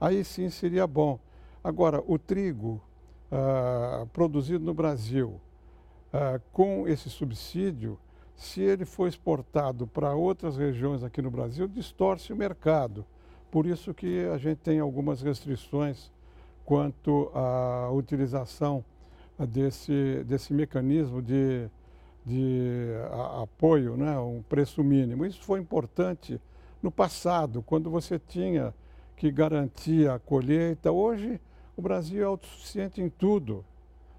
Aí 0.00 0.24
sim 0.24 0.50
seria 0.50 0.86
bom. 0.86 1.18
Agora, 1.62 2.02
o 2.06 2.18
trigo 2.18 2.80
ah, 3.30 4.06
produzido 4.12 4.64
no 4.64 4.74
Brasil, 4.74 5.40
ah, 6.12 6.40
com 6.52 6.86
esse 6.88 7.08
subsídio, 7.08 7.98
se 8.34 8.60
ele 8.60 8.84
for 8.84 9.06
exportado 9.06 9.86
para 9.86 10.14
outras 10.14 10.56
regiões 10.56 11.02
aqui 11.02 11.20
no 11.20 11.30
Brasil, 11.30 11.68
distorce 11.68 12.32
o 12.32 12.36
mercado. 12.36 13.04
Por 13.50 13.66
isso 13.66 13.92
que 13.92 14.24
a 14.26 14.38
gente 14.38 14.58
tem 14.58 14.80
algumas 14.80 15.20
restrições 15.20 16.10
quanto 16.70 17.32
à 17.34 17.90
utilização 17.90 18.84
desse, 19.36 20.22
desse 20.22 20.54
mecanismo 20.54 21.20
de, 21.20 21.68
de 22.24 22.86
apoio, 23.42 23.96
né, 23.96 24.16
um 24.20 24.40
preço 24.40 24.84
mínimo. 24.84 25.26
Isso 25.26 25.42
foi 25.42 25.58
importante 25.58 26.40
no 26.80 26.88
passado, 26.88 27.60
quando 27.60 27.90
você 27.90 28.20
tinha 28.20 28.72
que 29.16 29.32
garantir 29.32 30.08
a 30.08 30.20
colheita. 30.20 30.92
Hoje, 30.92 31.40
o 31.76 31.82
Brasil 31.82 32.22
é 32.22 32.26
autossuficiente 32.26 33.02
em 33.02 33.08
tudo. 33.08 33.64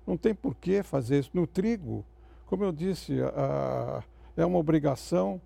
Não 0.05 0.17
tem 0.17 0.35
por 0.35 0.53
que 0.53 0.83
fazer 0.83 1.19
isso. 1.19 1.31
No 1.33 1.47
trigo, 1.47 2.03
como 2.47 2.65
eu 2.65 2.73
disse, 2.73 3.15
a, 3.21 4.03
é 4.35 4.45
uma 4.45 4.59
obrigação, 4.59 5.39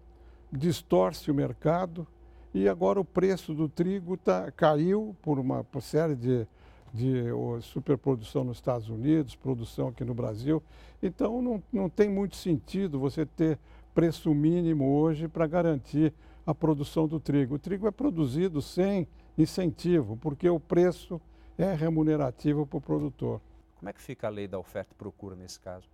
distorce 0.52 1.30
o 1.30 1.36
mercado 1.36 2.08
e 2.52 2.68
agora 2.68 3.00
o 3.00 3.06
preço 3.06 3.54
do 3.54 3.70
trigo 3.70 4.18
tá, 4.18 4.52
caiu 4.52 5.16
por 5.22 5.38
uma 5.38 5.64
por 5.64 5.84
série 5.84 6.16
de, 6.16 6.48
de 6.96 7.25
superprodução 7.62 8.44
nos 8.44 8.58
Estados 8.58 8.90
Unidos, 8.90 9.36
produção 9.36 9.90
aqui 9.90 10.06
no 10.06 10.14
Brasil. 10.14 10.64
Então 11.04 11.42
não, 11.42 11.62
não 11.72 11.90
tem 11.90 12.10
muito 12.10 12.36
sentido 12.38 12.98
você 12.98 13.25
ter 13.25 13.60
preço 13.94 14.34
mínimo 14.34 14.98
hoje 14.98 15.28
para 15.28 15.46
garantir 15.46 16.14
a 16.46 16.56
produção 16.56 17.08
do 17.08 17.20
trigo. 17.20 17.56
O 17.56 17.60
trigo 17.60 17.88
é 17.88 17.92
produzido 17.92 18.62
sem 18.62 19.08
incentivo, 19.38 20.18
porque 20.18 20.50
o 20.50 20.60
preço 20.60 21.20
é 21.58 21.74
remunerativo 21.74 22.66
para 22.66 22.78
o 22.78 22.82
produtor. 22.82 23.42
Como 23.78 23.90
é 23.90 23.94
que 23.94 24.02
fica 24.02 24.28
a 24.28 24.30
lei 24.30 24.48
da 24.48 24.58
oferta 24.58 24.94
e 24.94 24.96
procura 24.96 25.36
nesse 25.36 25.60
caso? 25.60 25.88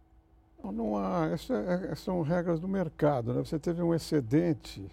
Não, 0.63 0.71
não 0.71 0.97
há, 0.97 1.27
essas 1.27 1.67
é, 1.67 1.95
são 1.95 2.21
regras 2.21 2.59
do 2.59 2.67
mercado. 2.67 3.33
Né? 3.33 3.43
Você 3.43 3.57
teve 3.57 3.81
um 3.81 3.93
excedente 3.93 4.85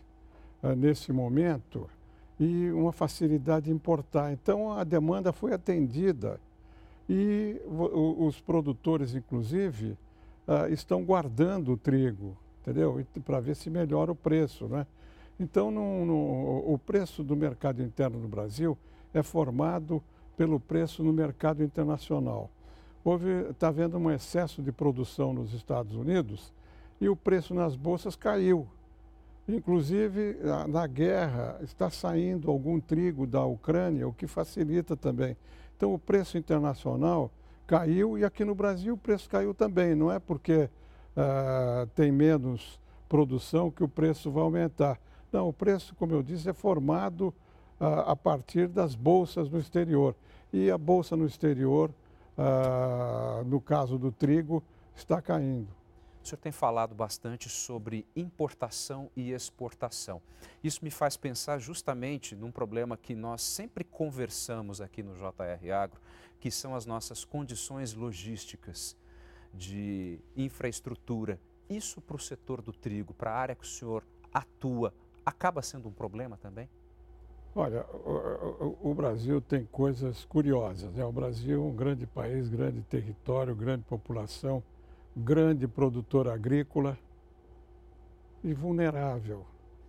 uh, 0.63 0.75
nesse 0.75 1.13
momento 1.13 1.89
e 2.39 2.71
uma 2.71 2.93
facilidade 2.93 3.67
de 3.67 3.73
importar. 3.73 4.33
Então 4.33 4.73
a 4.73 4.85
demanda 4.85 5.33
foi 5.33 5.53
atendida 5.53 6.41
e 7.09 7.61
os 7.67 8.39
produtores, 8.41 9.15
inclusive, 9.15 9.97
uh, 10.47 10.71
estão 10.71 11.03
guardando 11.05 11.73
o 11.73 11.77
trigo, 11.77 12.37
entendeu? 12.61 13.05
Para 13.25 13.41
ver 13.41 13.57
se 13.57 13.71
melhora 13.71 14.13
o 14.13 14.15
preço, 14.15 14.67
né? 14.67 14.87
Então 15.41 15.71
no, 15.71 16.05
no, 16.05 16.73
o 16.73 16.79
preço 16.79 17.23
do 17.23 17.35
mercado 17.35 17.83
interno 17.83 18.19
no 18.19 18.29
Brasil 18.29 18.77
é 19.15 19.23
formado 19.23 20.03
pelo 20.37 20.61
preço 20.61 21.03
no 21.03 21.13
mercado 21.13 21.63
internacional. 21.63 22.51
Houve, 23.05 23.31
está 23.51 23.69
havendo 23.69 23.97
um 23.97 24.11
excesso 24.11 24.63
de 24.63 24.71
produção 24.71 25.33
nos 25.33 25.55
Estados 25.55 25.95
Unidos 25.95 26.53
e 27.01 27.09
o 27.09 27.17
preço 27.17 27.55
nas 27.55 27.75
bolsas 27.75 28.15
caiu. 28.15 28.67
Inclusive, 29.49 30.37
na 30.69 30.87
guerra, 30.87 31.59
está 31.63 31.89
saindo 31.89 32.51
algum 32.51 32.79
trigo 32.79 33.27
da 33.27 33.45
Ucrânia, 33.45 34.07
o 34.07 34.13
que 34.13 34.27
facilita 34.27 34.95
também. 34.95 35.37
Então, 35.75 35.95
o 35.95 35.99
preço 35.99 36.37
internacional 36.37 37.31
caiu 37.67 38.19
e 38.19 38.25
aqui 38.25 38.45
no 38.45 38.55
Brasil 38.55 38.95
o 38.95 38.99
preço 38.99 39.29
caiu 39.29 39.55
também. 39.55 39.95
Não 39.95 40.13
é 40.13 40.19
porque 40.19 40.69
uh, 41.17 41.87
tem 41.95 42.13
menos 42.13 42.79
produção 43.09 43.71
que 43.71 43.83
o 43.83 43.89
preço 43.89 44.31
vai 44.31 44.43
aumentar. 44.43 45.01
Não, 45.33 45.49
o 45.49 45.53
preço, 45.53 45.95
como 45.95 46.13
eu 46.13 46.23
disse, 46.23 46.51
é 46.51 46.53
formado 46.53 47.29
uh, 47.81 48.01
a 48.07 48.15
partir 48.15 48.69
das 48.69 48.95
bolsas 48.95 49.49
no 49.49 49.59
exterior 49.59 50.15
e 50.53 50.71
a 50.71 50.77
bolsa 50.77 51.17
no 51.17 51.27
exterior, 51.27 51.91
ah, 52.37 53.43
no 53.45 53.61
caso 53.61 53.99
do 53.99 54.11
trigo, 54.13 54.63
está 54.95 55.21
caindo. 55.21 55.78
O 56.29 56.31
senhor 56.31 56.41
tem 56.43 56.53
falado 56.53 56.95
bastante 56.95 57.49
sobre 57.49 58.07
importação 58.15 59.11
e 59.17 59.33
exportação. 59.33 60.21
Isso 60.63 60.85
me 60.85 60.91
faz 60.91 61.17
pensar 61.17 61.59
justamente 61.59 62.37
num 62.37 62.53
problema 62.53 62.99
que 62.99 63.15
nós 63.15 63.41
sempre 63.41 63.83
conversamos 63.83 64.83
aqui 64.83 65.03
no 65.03 65.15
JR 65.15 65.73
Agro, 65.73 65.99
que 66.39 66.51
são 66.51 66.75
as 66.75 66.85
nossas 66.85 67.25
condições 67.25 67.95
logísticas 67.95 68.95
de 69.55 70.21
infraestrutura. 70.37 71.41
Isso 71.67 71.99
para 71.99 72.17
o 72.17 72.21
setor 72.21 72.61
do 72.61 72.75
trigo, 72.75 73.15
para 73.15 73.31
a 73.31 73.35
área 73.39 73.55
que 73.55 73.65
o 73.65 73.67
senhor 73.67 74.05
atua, 74.31 74.93
acaba 75.25 75.63
sendo 75.63 75.89
um 75.89 75.93
problema 75.93 76.37
também? 76.37 76.69
Olha, 77.57 77.87
o, 77.87 78.91
o, 78.91 78.95
Brasil 78.95 79.41
tem 79.41 79.65
coisas 79.65 80.27
curiosas. 80.27 80.93
Né? 80.93 81.03
O 81.07 81.11
Brasil 81.11 81.59
é 81.59 81.65
um 81.65 81.75
grande 81.75 82.07
país, 82.07 82.51
grande 82.51 82.83
território, 82.83 83.57
grande 83.57 83.85
população, 83.85 84.63
grande 85.19 85.67
produtor 85.67 86.29
agrícola 86.29 86.97
e 88.43 88.55
vulnerável. 88.55 89.45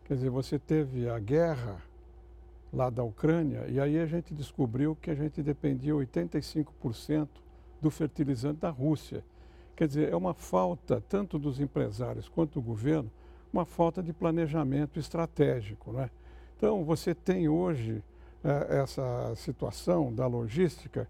Quer 0.06 0.16
dizer, 0.16 0.30
você 0.30 0.58
teve 0.58 1.08
a 1.08 1.20
guerra 1.20 1.82
lá 2.74 2.90
da 2.90 3.04
Ucrânia 3.04 3.66
e 3.68 3.80
aí 3.80 4.00
a 4.00 4.06
gente 4.06 4.34
descobriu 4.34 4.96
que 4.96 5.12
a 5.12 5.16
gente 5.16 5.42
dependia 5.44 5.94
85% 5.94 7.28
do 7.80 7.92
fertilizante 7.92 8.60
da 8.60 8.70
Rússia. 8.70 9.24
Quer 9.76 9.88
dizer, 9.88 10.12
é 10.12 10.16
uma 10.16 10.34
falta, 10.34 11.02
tanto 11.08 11.38
dos 11.38 11.60
empresários 11.60 12.28
quanto 12.28 12.56
do 12.56 12.62
governo, 12.62 13.10
uma 13.54 13.66
falta 13.66 14.02
de 14.02 14.12
planejamento 14.12 15.00
estratégico. 15.00 15.92
Não 15.92 16.02
é? 16.02 16.10
Então, 16.58 16.84
você 16.84 17.16
tem 17.16 17.48
hoje 17.48 18.04
é, 18.44 18.80
essa 18.82 19.34
situação 19.36 20.14
da 20.14 20.28
logística 20.28 21.08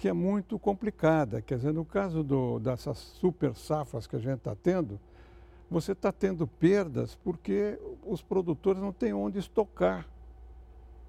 que 0.00 0.08
é 0.08 0.14
muito 0.14 0.58
complicada. 0.58 1.42
Quer 1.42 1.56
dizer, 1.56 1.74
no 1.74 1.84
caso 1.84 2.22
do, 2.24 2.58
dessas 2.58 2.96
super 2.96 3.54
safras 3.54 4.06
que 4.06 4.16
a 4.16 4.18
gente 4.18 4.38
está 4.38 4.54
tendo, 4.54 4.98
você 5.70 5.92
está 5.92 6.10
tendo 6.10 6.46
perdas 6.46 7.16
porque 7.16 7.78
os 8.02 8.22
produtores 8.22 8.80
não 8.80 8.94
têm 8.94 9.12
onde 9.12 9.38
estocar. 9.38 10.08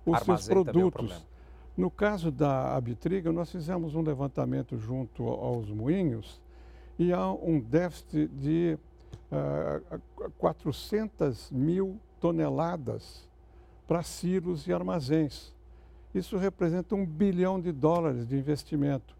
os 0.05 0.19
seus 0.19 0.45
produtos. 0.45 1.10
É 1.10 1.15
um 1.15 1.81
no 1.81 1.89
caso 1.89 2.29
da 2.29 2.75
Abitriga, 2.75 3.31
nós 3.31 3.50
fizemos 3.50 3.95
um 3.95 4.01
levantamento 4.01 4.77
junto 4.77 5.25
aos 5.25 5.69
moinhos 5.69 6.41
e 7.00 7.13
há 7.13 7.31
um 7.31 7.62
déficit 7.62 8.27
de 8.27 8.77
uh, 9.31 10.00
ah, 10.19 10.29
400 10.38 11.50
mil 11.50 11.98
toneladas 12.19 13.25
para 13.88 14.03
silos 14.03 14.67
e 14.67 14.74
armazéns. 14.74 15.55
Isso 16.13 16.38
representa 16.38 16.96
um 16.96 17.06
bilhão 17.06 17.60
de 17.60 17.72
dólares 17.72 18.27
de 18.27 18.36
investimento, 18.36 19.15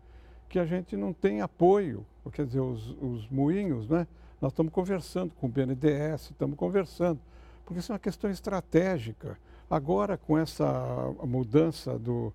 que 0.50 0.60
a 0.60 0.66
gente 0.66 0.98
não 0.98 1.14
tem 1.14 1.42
apoio, 1.42 2.06
quer 2.34 2.46
dizer, 2.46 2.60
os, 2.60 2.96
os 3.02 3.30
moinhos, 3.30 3.88
né? 3.88 4.06
Nós 4.42 4.52
estamos 4.52 4.74
conversando 4.74 5.34
com 5.36 5.48
o 5.48 5.50
BNDES, 5.50 6.32
estamos 6.32 6.58
conversando, 6.58 7.20
porque 7.64 7.80
isso 7.80 7.92
é 7.92 7.94
uma 7.94 8.00
questão 8.00 8.30
estratégica. 8.30 9.38
Agora, 9.70 10.18
com 10.18 10.38
essa 10.38 11.14
mudança, 11.24 11.98
do, 11.98 12.34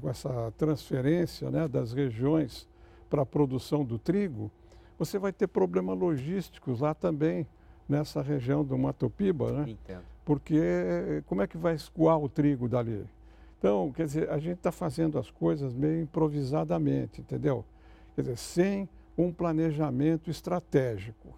com 0.00 0.08
essa 0.08 0.52
transferência 0.56 1.50
né, 1.50 1.68
das 1.68 1.92
regiões 1.92 2.66
para 3.08 3.22
a 3.22 3.26
produção 3.26 3.84
do 3.84 3.98
trigo, 3.98 4.50
você 4.98 5.18
vai 5.18 5.32
ter 5.32 5.46
problemas 5.46 5.98
logísticos 5.98 6.80
lá 6.80 6.94
também, 6.94 7.46
nessa 7.88 8.22
região 8.22 8.64
do 8.64 8.76
Mato 8.78 9.10
Piba, 9.10 9.52
né? 9.52 9.70
Entendo. 9.70 10.02
Porque 10.24 11.22
como 11.26 11.42
é 11.42 11.46
que 11.46 11.58
vai 11.58 11.74
escoar 11.74 12.18
o 12.18 12.28
trigo 12.28 12.68
dali? 12.68 13.04
Então, 13.64 13.90
quer 13.92 14.04
dizer, 14.04 14.28
a 14.28 14.36
gente 14.36 14.58
está 14.58 14.70
fazendo 14.70 15.18
as 15.18 15.30
coisas 15.30 15.72
meio 15.72 16.02
improvisadamente, 16.02 17.22
entendeu? 17.22 17.64
Quer 18.14 18.20
dizer, 18.20 18.36
sem 18.36 18.86
um 19.16 19.32
planejamento 19.32 20.30
estratégico. 20.30 21.34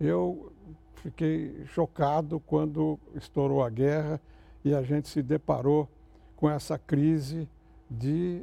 Eu 0.00 0.52
fiquei 0.96 1.64
chocado 1.66 2.40
quando 2.40 2.98
estourou 3.14 3.62
a 3.62 3.70
guerra 3.70 4.20
e 4.64 4.74
a 4.74 4.82
gente 4.82 5.08
se 5.08 5.22
deparou 5.22 5.88
com 6.34 6.50
essa 6.50 6.76
crise 6.76 7.48
de 7.88 8.42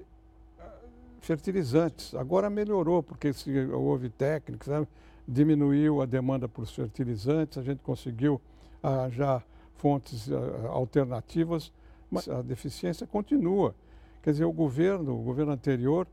ah, 0.57 0.71
fertilizantes. 1.19 2.15
Agora 2.15 2.49
melhorou, 2.49 3.03
porque 3.03 3.33
houve 3.73 4.09
técnicas, 4.09 4.69
né? 4.69 4.87
diminuiu 5.27 6.01
a 6.01 6.05
demanda 6.05 6.47
por 6.47 6.65
fertilizantes, 6.65 7.57
a 7.57 7.61
gente 7.61 7.83
conseguiu 7.83 8.39
arranjar 8.81 9.45
fontes 9.75 10.29
uh, 10.29 10.67
alternativas, 10.69 11.73
mas 12.09 12.27
a 12.27 12.41
deficiência 12.41 13.05
continua. 13.05 13.75
Quer 14.21 14.31
dizer, 14.31 14.45
o 14.45 14.51
governo, 14.51 15.19
o 15.19 15.23
governo 15.23 15.51
anterior, 15.51 16.07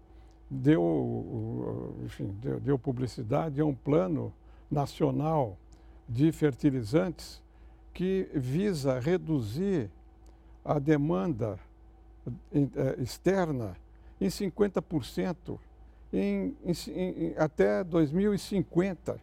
deu, 0.50 1.96
enfim, 2.04 2.34
deu, 2.40 2.60
deu 2.60 2.78
publicidade 2.78 3.60
a 3.60 3.64
um 3.64 3.74
plano 3.74 4.32
nacional 4.70 5.58
de 6.08 6.30
fertilizantes 6.32 7.42
que 7.92 8.28
visa 8.34 8.98
reduzir 8.98 9.90
a 10.64 10.78
demanda 10.78 11.58
eh, 12.52 12.96
externa 12.98 13.76
em 14.20 14.28
50% 14.28 15.58
em, 16.12 16.56
em, 16.64 16.72
em, 16.88 17.34
até 17.36 17.84
2050. 17.84 19.18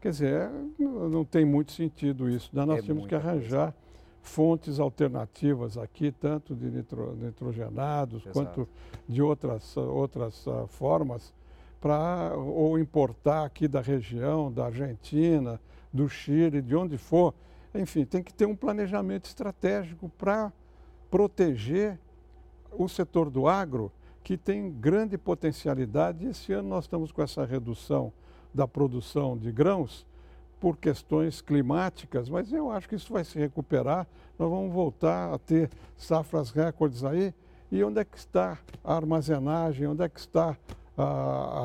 Quer 0.00 0.10
dizer, 0.10 0.50
não 0.78 1.24
tem 1.24 1.44
muito 1.44 1.72
sentido 1.72 2.30
isso. 2.30 2.50
Nós 2.52 2.78
é 2.78 2.82
temos 2.82 3.06
que 3.06 3.14
arranjar 3.14 3.72
coisa. 3.72 3.85
Fontes 4.26 4.80
alternativas 4.80 5.78
aqui, 5.78 6.10
tanto 6.10 6.54
de 6.54 6.66
nitro, 6.66 7.14
nitrogenados 7.16 8.22
Exato. 8.22 8.32
quanto 8.32 8.68
de 9.08 9.22
outras, 9.22 9.76
outras 9.76 10.46
uh, 10.46 10.66
formas, 10.66 11.32
para 11.80 12.32
ou 12.36 12.78
importar 12.78 13.44
aqui 13.44 13.68
da 13.68 13.80
região, 13.80 14.52
da 14.52 14.66
Argentina, 14.66 15.60
do 15.92 16.08
Chile, 16.08 16.60
de 16.60 16.74
onde 16.74 16.98
for. 16.98 17.32
Enfim, 17.74 18.04
tem 18.04 18.22
que 18.22 18.34
ter 18.34 18.46
um 18.46 18.56
planejamento 18.56 19.26
estratégico 19.26 20.10
para 20.18 20.52
proteger 21.10 21.98
o 22.72 22.88
setor 22.88 23.30
do 23.30 23.46
agro 23.46 23.92
que 24.24 24.36
tem 24.36 24.70
grande 24.70 25.16
potencialidade. 25.16 26.26
Esse 26.26 26.52
ano 26.52 26.68
nós 26.68 26.84
estamos 26.84 27.12
com 27.12 27.22
essa 27.22 27.44
redução 27.44 28.12
da 28.52 28.66
produção 28.66 29.38
de 29.38 29.52
grãos 29.52 30.06
por 30.60 30.76
questões 30.76 31.40
climáticas, 31.40 32.28
mas 32.28 32.52
eu 32.52 32.70
acho 32.70 32.88
que 32.88 32.94
isso 32.94 33.12
vai 33.12 33.24
se 33.24 33.38
recuperar. 33.38 34.06
Nós 34.38 34.50
vamos 34.50 34.72
voltar 34.72 35.32
a 35.32 35.38
ter 35.38 35.70
safras 35.96 36.50
recordes 36.50 37.04
aí. 37.04 37.34
E 37.70 37.82
onde 37.82 38.00
é 38.00 38.04
que 38.04 38.16
está 38.16 38.58
a 38.84 38.94
armazenagem? 38.94 39.86
Onde 39.86 40.02
é 40.02 40.08
que 40.08 40.20
está 40.20 40.56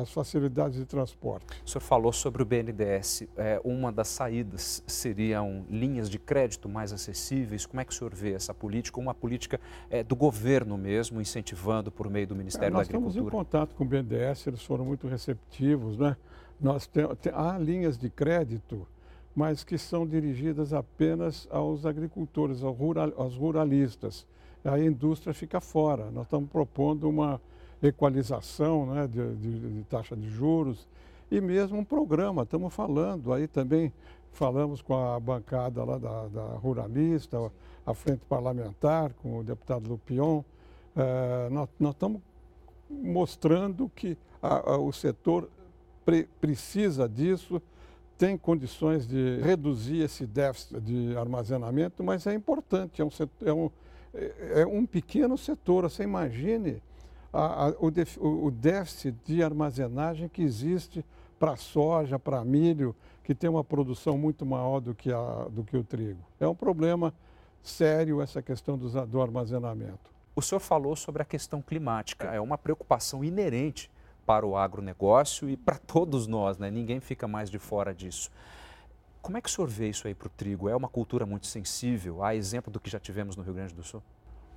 as 0.00 0.12
facilidades 0.12 0.78
de 0.78 0.84
transporte. 0.84 1.46
O 1.64 1.70
senhor 1.70 1.80
falou 1.80 2.12
sobre 2.12 2.42
o 2.42 2.44
BNDES. 2.44 3.24
É, 3.36 3.60
uma 3.64 3.90
das 3.90 4.08
saídas 4.08 4.82
seriam 4.86 5.64
linhas 5.70 6.10
de 6.10 6.18
crédito 6.18 6.68
mais 6.68 6.92
acessíveis. 6.92 7.64
Como 7.64 7.80
é 7.80 7.84
que 7.84 7.92
o 7.92 7.94
senhor 7.94 8.14
vê 8.14 8.34
essa 8.34 8.52
política? 8.52 9.00
Uma 9.00 9.14
política 9.14 9.58
é, 9.88 10.04
do 10.04 10.14
governo 10.14 10.76
mesmo, 10.76 11.20
incentivando 11.20 11.90
por 11.90 12.10
meio 12.10 12.26
do 12.26 12.36
Ministério 12.36 12.74
é, 12.74 12.76
da 12.76 12.80
Agricultura? 12.82 13.04
Nós 13.06 13.14
estamos 13.14 13.32
em 13.32 13.36
contato 13.36 13.74
com 13.74 13.84
o 13.84 13.86
BNDES, 13.86 14.46
eles 14.46 14.62
foram 14.62 14.84
muito 14.84 15.08
receptivos. 15.08 15.96
Né? 15.96 16.14
Nós 16.62 16.86
tem, 16.86 17.04
tem, 17.16 17.32
há 17.34 17.58
linhas 17.58 17.98
de 17.98 18.08
crédito, 18.08 18.86
mas 19.34 19.64
que 19.64 19.76
são 19.76 20.06
dirigidas 20.06 20.72
apenas 20.72 21.48
aos 21.50 21.84
agricultores, 21.84 22.62
aos, 22.62 22.78
rural, 22.78 23.12
aos 23.16 23.36
ruralistas. 23.36 24.24
A 24.64 24.78
indústria 24.78 25.34
fica 25.34 25.60
fora. 25.60 26.08
Nós 26.12 26.24
estamos 26.24 26.48
propondo 26.48 27.08
uma 27.08 27.40
equalização 27.82 28.86
né, 28.86 29.08
de, 29.08 29.34
de, 29.34 29.74
de, 29.78 29.84
taxa 29.84 30.16
de 30.16 30.28
juros 30.30 30.86
e 31.28 31.40
mesmo 31.40 31.78
um 31.78 31.84
programa. 31.84 32.44
Estamos 32.44 32.72
falando 32.72 33.32
aí 33.32 33.48
também, 33.48 33.92
falamos 34.30 34.80
com 34.80 34.94
a 34.94 35.18
bancada 35.18 35.82
lá 35.82 35.98
da, 35.98 36.28
da 36.28 36.44
Ruralista, 36.58 37.50
a 37.84 37.92
Frente 37.92 38.24
Parlamentar, 38.28 39.12
com 39.14 39.38
o 39.38 39.42
deputado 39.42 39.88
Lupion. 39.88 40.44
É, 40.94 41.48
nós, 41.50 41.68
nós, 41.80 41.92
estamos 41.92 42.20
mostrando 42.88 43.90
que 43.96 44.16
a, 44.40 44.74
a, 44.74 44.78
o 44.78 44.92
setor 44.92 45.48
pre, 46.04 46.24
precisa 46.40 47.08
disso, 47.08 47.60
tem 48.18 48.36
condições 48.36 49.06
de 49.06 49.40
reduzir 49.40 50.02
esse 50.02 50.26
déficit 50.26 50.80
de 50.80 51.16
armazenamento, 51.16 52.04
mas 52.04 52.26
é 52.26 52.34
importante, 52.34 53.02
é 53.02 53.04
um, 53.04 53.10
setor, 53.10 53.48
é 53.48 53.52
um, 53.52 53.70
é, 54.14 54.60
é 54.62 54.66
um 54.66 54.86
pequeno 54.86 55.36
setor. 55.36 55.84
Você 55.84 56.04
imagine 56.04 56.82
a, 57.32 57.66
a, 57.66 57.70
o, 57.70 58.46
o 58.46 58.50
déficit 58.50 59.16
de 59.24 59.42
armazenagem 59.42 60.28
que 60.28 60.42
existe 60.42 61.04
para 61.38 61.56
soja, 61.56 62.18
para 62.18 62.44
milho, 62.44 62.94
que 63.24 63.34
tem 63.34 63.50
uma 63.50 63.64
produção 63.64 64.16
muito 64.16 64.46
maior 64.46 64.80
do 64.80 64.94
que, 64.94 65.12
a, 65.12 65.48
do 65.50 65.64
que 65.64 65.76
o 65.76 65.82
trigo. 65.82 66.20
É 66.38 66.46
um 66.46 66.54
problema 66.54 67.12
sério 67.62 68.20
essa 68.20 68.42
questão 68.42 68.78
do, 68.78 68.88
do 69.06 69.20
armazenamento. 69.20 70.12
O 70.34 70.40
senhor 70.40 70.60
falou 70.60 70.96
sobre 70.96 71.22
a 71.22 71.24
questão 71.24 71.60
climática. 71.60 72.28
É 72.28 72.40
uma 72.40 72.56
preocupação 72.56 73.24
inerente 73.24 73.90
para 74.26 74.46
o 74.46 74.56
agronegócio 74.56 75.48
e 75.48 75.56
para 75.56 75.78
todos 75.86 76.26
nós, 76.26 76.58
né? 76.58 76.70
Ninguém 76.70 77.00
fica 77.00 77.26
mais 77.28 77.50
de 77.50 77.58
fora 77.58 77.94
disso. 77.94 78.30
Como 79.20 79.36
é 79.36 79.40
que 79.40 79.48
o 79.48 79.52
senhor 79.52 79.68
vê 79.68 79.88
isso 79.88 80.08
aí 80.08 80.14
para 80.14 80.26
o 80.26 80.30
trigo? 80.30 80.68
É 80.68 80.74
uma 80.74 80.88
cultura 80.88 81.24
muito 81.24 81.46
sensível, 81.46 82.24
a 82.24 82.34
exemplo 82.34 82.72
do 82.72 82.80
que 82.80 82.90
já 82.90 82.98
tivemos 82.98 83.36
no 83.36 83.42
Rio 83.42 83.54
Grande 83.54 83.72
do 83.72 83.82
Sul? 83.82 84.02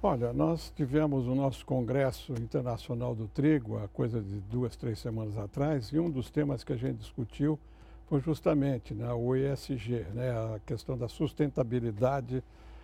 Olha, 0.02 0.34
nós 0.34 0.72
tivemos 0.76 1.28
o 1.28 1.34
nosso 1.34 1.66
Congresso 1.66 2.34
Internacional 2.34 3.16
do 3.16 3.28
Trigo 3.28 3.78
há 3.78 3.88
coisa 3.88 4.22
de 4.22 4.40
duas, 4.42 4.76
três 4.76 5.00
semanas 5.00 5.38
atrás, 5.38 5.90
e 5.90 6.00
um 6.00 6.10
dos 6.10 6.30
temas 6.30 6.64
que 6.64 6.74
a 6.74 6.76
gente 6.76 6.98
discutiu 6.98 7.60
foi 8.08 8.20
justamente 8.22 8.94
né, 8.94 9.12
o 9.14 9.36
ESG, 9.36 10.06
né, 10.14 10.32
a 10.32 10.60
questão 10.66 10.98
da 10.98 11.08
sustentabilidade 11.08 12.44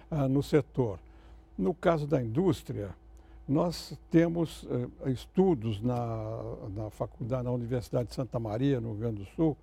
ah, 0.09 0.27
no 0.27 0.41
setor. 0.41 0.99
No 1.57 1.73
caso 1.73 2.07
da 2.07 2.21
indústria, 2.21 2.89
nós 3.51 3.97
temos 4.09 4.65
eh, 5.05 5.11
estudos 5.11 5.81
na, 5.81 6.41
na 6.73 6.89
faculdade, 6.89 7.43
na 7.43 7.51
Universidade 7.51 8.07
de 8.07 8.15
Santa 8.15 8.39
Maria, 8.39 8.79
no 8.79 8.91
Rio 8.91 8.99
Grande 8.99 9.17
do 9.17 9.25
Sul, 9.35 9.57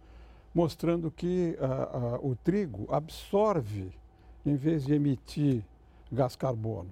mostrando 0.55 1.11
que 1.11 1.57
ah, 1.61 1.89
ah, 1.93 2.19
o 2.23 2.37
trigo 2.37 2.87
absorve, 2.91 3.91
em 4.45 4.57
vez 4.57 4.85
de 4.85 4.93
emitir 4.93 5.63
gás 6.13 6.37
carbono. 6.37 6.91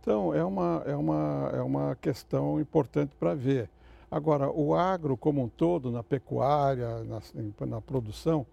Então, 0.00 0.34
é 0.34 0.44
uma, 0.44 0.82
é 0.86 0.94
uma, 0.94 1.50
é 1.54 1.62
uma 1.62 1.96
questão 1.96 2.60
importante 2.60 3.14
para 3.18 3.34
ver. 3.34 3.70
Agora, 4.10 4.50
o 4.50 4.74
agro 4.74 5.16
como 5.16 5.42
um 5.42 5.48
todo, 5.48 5.90
na 5.90 6.02
pecuária, 6.02 7.02
na, 7.04 7.66
na 7.66 7.80
produção, 7.80 8.46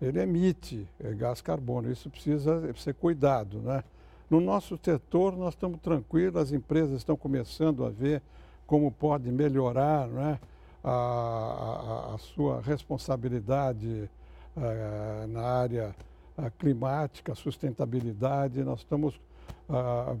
ele 0.00 0.20
emite 0.20 0.88
é, 1.00 1.12
gás 1.12 1.40
carbono. 1.40 1.90
Isso 1.90 2.08
precisa 2.08 2.72
ser 2.76 2.94
cuidado, 2.94 3.58
né? 3.58 3.82
No 4.30 4.40
nosso 4.40 4.78
setor, 4.82 5.36
nós 5.36 5.54
estamos 5.54 5.80
tranquilos, 5.80 6.36
as 6.36 6.52
empresas 6.52 6.96
estão 6.96 7.16
começando 7.16 7.84
a 7.84 7.90
ver 7.90 8.22
como 8.66 8.90
pode 8.90 9.30
melhorar 9.30 10.08
né, 10.08 10.40
a, 10.82 10.90
a, 10.90 12.14
a 12.14 12.18
sua 12.18 12.60
responsabilidade 12.60 14.08
uh, 14.56 15.26
na 15.28 15.42
área 15.42 15.94
uh, 16.38 16.50
climática, 16.58 17.34
sustentabilidade. 17.34 18.64
Nós 18.64 18.80
estamos 18.80 19.20
ah, 19.68 20.16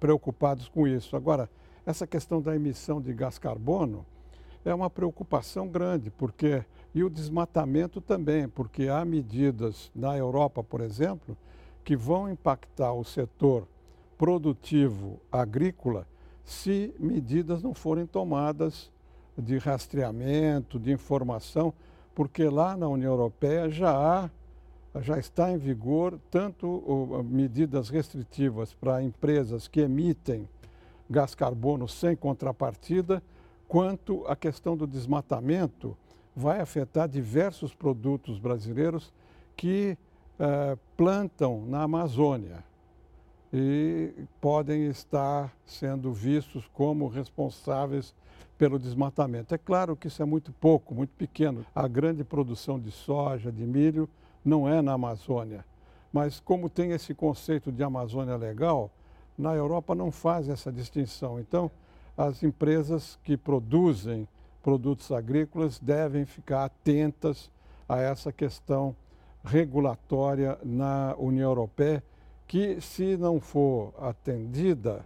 preocupados 0.00 0.68
com 0.68 0.86
isso. 0.86 1.16
Agora, 1.16 1.48
essa 1.86 2.06
questão 2.06 2.40
da 2.42 2.54
emissão 2.54 3.00
de 3.00 3.12
gás 3.12 3.38
carbono 3.38 4.04
é 4.64 4.74
uma 4.74 4.90
preocupação 4.90 5.68
grande, 5.68 6.10
porque 6.10 6.64
e 6.94 7.04
o 7.04 7.10
desmatamento 7.10 8.00
também, 8.00 8.48
porque 8.48 8.88
há 8.88 9.04
medidas 9.04 9.90
na 9.94 10.16
Europa, 10.16 10.64
por 10.64 10.80
exemplo, 10.80 11.36
que 11.88 11.96
vão 11.96 12.30
impactar 12.30 12.92
o 12.92 13.02
setor 13.02 13.66
produtivo 14.18 15.18
agrícola 15.32 16.06
se 16.44 16.94
medidas 16.98 17.62
não 17.62 17.72
forem 17.72 18.04
tomadas 18.04 18.90
de 19.38 19.56
rastreamento, 19.56 20.78
de 20.78 20.92
informação, 20.92 21.72
porque 22.14 22.44
lá 22.44 22.76
na 22.76 22.86
União 22.86 23.12
Europeia 23.12 23.70
já 23.70 23.90
há, 23.90 24.30
já 25.00 25.18
está 25.18 25.50
em 25.50 25.56
vigor 25.56 26.20
tanto 26.30 27.24
medidas 27.24 27.88
restritivas 27.88 28.74
para 28.74 29.02
empresas 29.02 29.66
que 29.66 29.80
emitem 29.80 30.46
gás 31.08 31.34
carbono 31.34 31.88
sem 31.88 32.14
contrapartida, 32.14 33.22
quanto 33.66 34.26
a 34.26 34.36
questão 34.36 34.76
do 34.76 34.86
desmatamento 34.86 35.96
vai 36.36 36.60
afetar 36.60 37.08
diversos 37.08 37.72
produtos 37.72 38.38
brasileiros 38.38 39.10
que 39.56 39.96
eh, 40.38 40.76
plantam 40.96 41.64
na 41.66 41.82
Amazônia 41.82 42.62
e 43.52 44.12
podem 44.40 44.86
estar 44.86 45.52
sendo 45.64 46.12
vistos 46.12 46.68
como 46.72 47.08
responsáveis 47.08 48.14
pelo 48.56 48.78
desmatamento. 48.78 49.54
É 49.54 49.58
claro 49.58 49.96
que 49.96 50.08
isso 50.08 50.22
é 50.22 50.24
muito 50.24 50.52
pouco, 50.52 50.94
muito 50.94 51.10
pequeno. 51.16 51.64
A 51.74 51.88
grande 51.88 52.24
produção 52.24 52.78
de 52.78 52.90
soja, 52.90 53.50
de 53.50 53.64
milho, 53.64 54.08
não 54.44 54.68
é 54.68 54.82
na 54.82 54.92
Amazônia. 54.92 55.64
Mas 56.12 56.40
como 56.40 56.68
tem 56.68 56.92
esse 56.92 57.14
conceito 57.14 57.70
de 57.70 57.82
Amazônia 57.82 58.36
legal, 58.36 58.90
na 59.36 59.54
Europa 59.54 59.94
não 59.94 60.10
faz 60.10 60.48
essa 60.48 60.72
distinção. 60.72 61.38
Então, 61.38 61.70
as 62.16 62.42
empresas 62.42 63.18
que 63.22 63.36
produzem 63.36 64.26
produtos 64.62 65.12
agrícolas 65.12 65.78
devem 65.78 66.24
ficar 66.24 66.64
atentas 66.64 67.50
a 67.88 67.98
essa 68.00 68.32
questão 68.32 68.94
regulatória 69.48 70.58
na 70.62 71.14
União 71.18 71.50
Europeia, 71.50 72.02
que, 72.46 72.80
se 72.80 73.16
não 73.16 73.40
for 73.40 73.92
atendida, 73.98 75.04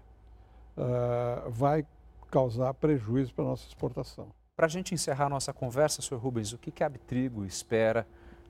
uh, 0.77 1.51
vai 1.51 1.87
causar 2.31 2.75
prejuízo 2.75 3.33
para 3.35 3.45
a 3.45 3.49
nossa 3.49 3.67
exportação. 3.67 4.29
Para 4.57 4.67
a 4.67 4.69
gente 4.69 4.95
encerrar 4.95 5.27
a 5.27 5.31
nossa 5.31 5.53
conversa, 5.53 6.03
senhor 6.03 6.21
Rubens, 6.21 6.53
o 6.53 6.59
que, 6.59 6.71
que 6.71 6.83
a 6.83 6.87
Abtrigo 6.87 7.45
espera 7.45 8.07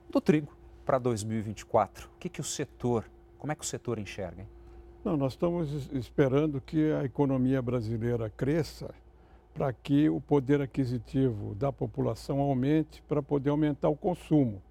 do 0.09 0.19
trigo 0.19 0.55
para 0.85 0.97
2024? 0.97 2.09
O 2.13 2.19
que, 2.19 2.29
que 2.29 2.41
o 2.41 2.43
setor, 2.43 3.09
como 3.37 3.51
é 3.51 3.55
que 3.55 3.63
o 3.63 3.67
setor 3.67 3.99
enxerga? 3.99 4.41
Hein? 4.41 4.47
Não, 5.03 5.17
nós 5.17 5.33
estamos 5.33 5.89
esperando 5.91 6.61
que 6.61 6.91
a 6.93 7.03
economia 7.03 7.61
brasileira 7.61 8.29
cresça 8.29 8.93
para 9.53 9.71
que 9.71 10.09
o 10.09 10.19
poder 10.19 10.61
aquisitivo 10.61 11.53
da 11.55 11.71
população 11.71 12.39
aumente 12.39 13.01
para 13.07 13.21
poder 13.21 13.49
aumentar 13.49 13.89
o 13.89 13.95
consumo. 13.95 14.61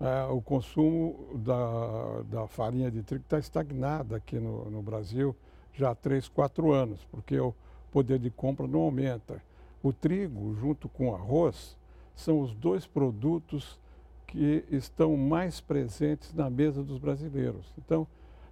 É, 0.00 0.24
o 0.30 0.40
consumo 0.40 1.28
da, 1.34 2.22
da, 2.30 2.46
farinha 2.46 2.88
de 2.88 3.02
trigo 3.02 3.24
está 3.24 3.38
estagnado 3.38 4.14
aqui 4.14 4.38
no, 4.38 4.70
no, 4.70 4.80
Brasil 4.80 5.34
já 5.74 5.90
há 5.90 5.94
3, 5.94 6.28
4 6.28 6.72
anos, 6.72 7.04
porque 7.10 7.38
o 7.40 7.52
poder 7.90 8.18
de 8.20 8.30
compra 8.30 8.66
não 8.68 8.80
aumenta. 8.82 9.42
O 9.82 9.92
trigo, 9.92 10.54
junto 10.54 10.88
com 10.88 11.10
o 11.10 11.14
arroz, 11.14 11.76
são 12.14 12.40
os 12.40 12.54
dois 12.54 12.86
produtos 12.86 13.78
que 14.26 14.64
estão 14.70 15.16
mais 15.16 15.60
presentes 15.60 16.32
na 16.32 16.48
mesa 16.48 16.82
dos 16.82 16.98
brasileiros. 16.98 17.72
Então, 17.76 18.06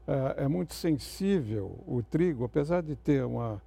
é, 0.07 0.45
é 0.45 0.49
muito 0.49 0.75
sensível 0.75 1.79
o 1.87 2.03
trigo, 2.03 2.45
apesar 2.45 2.83
de 2.83 2.97
ter 2.97 3.25
uma, 3.25 3.63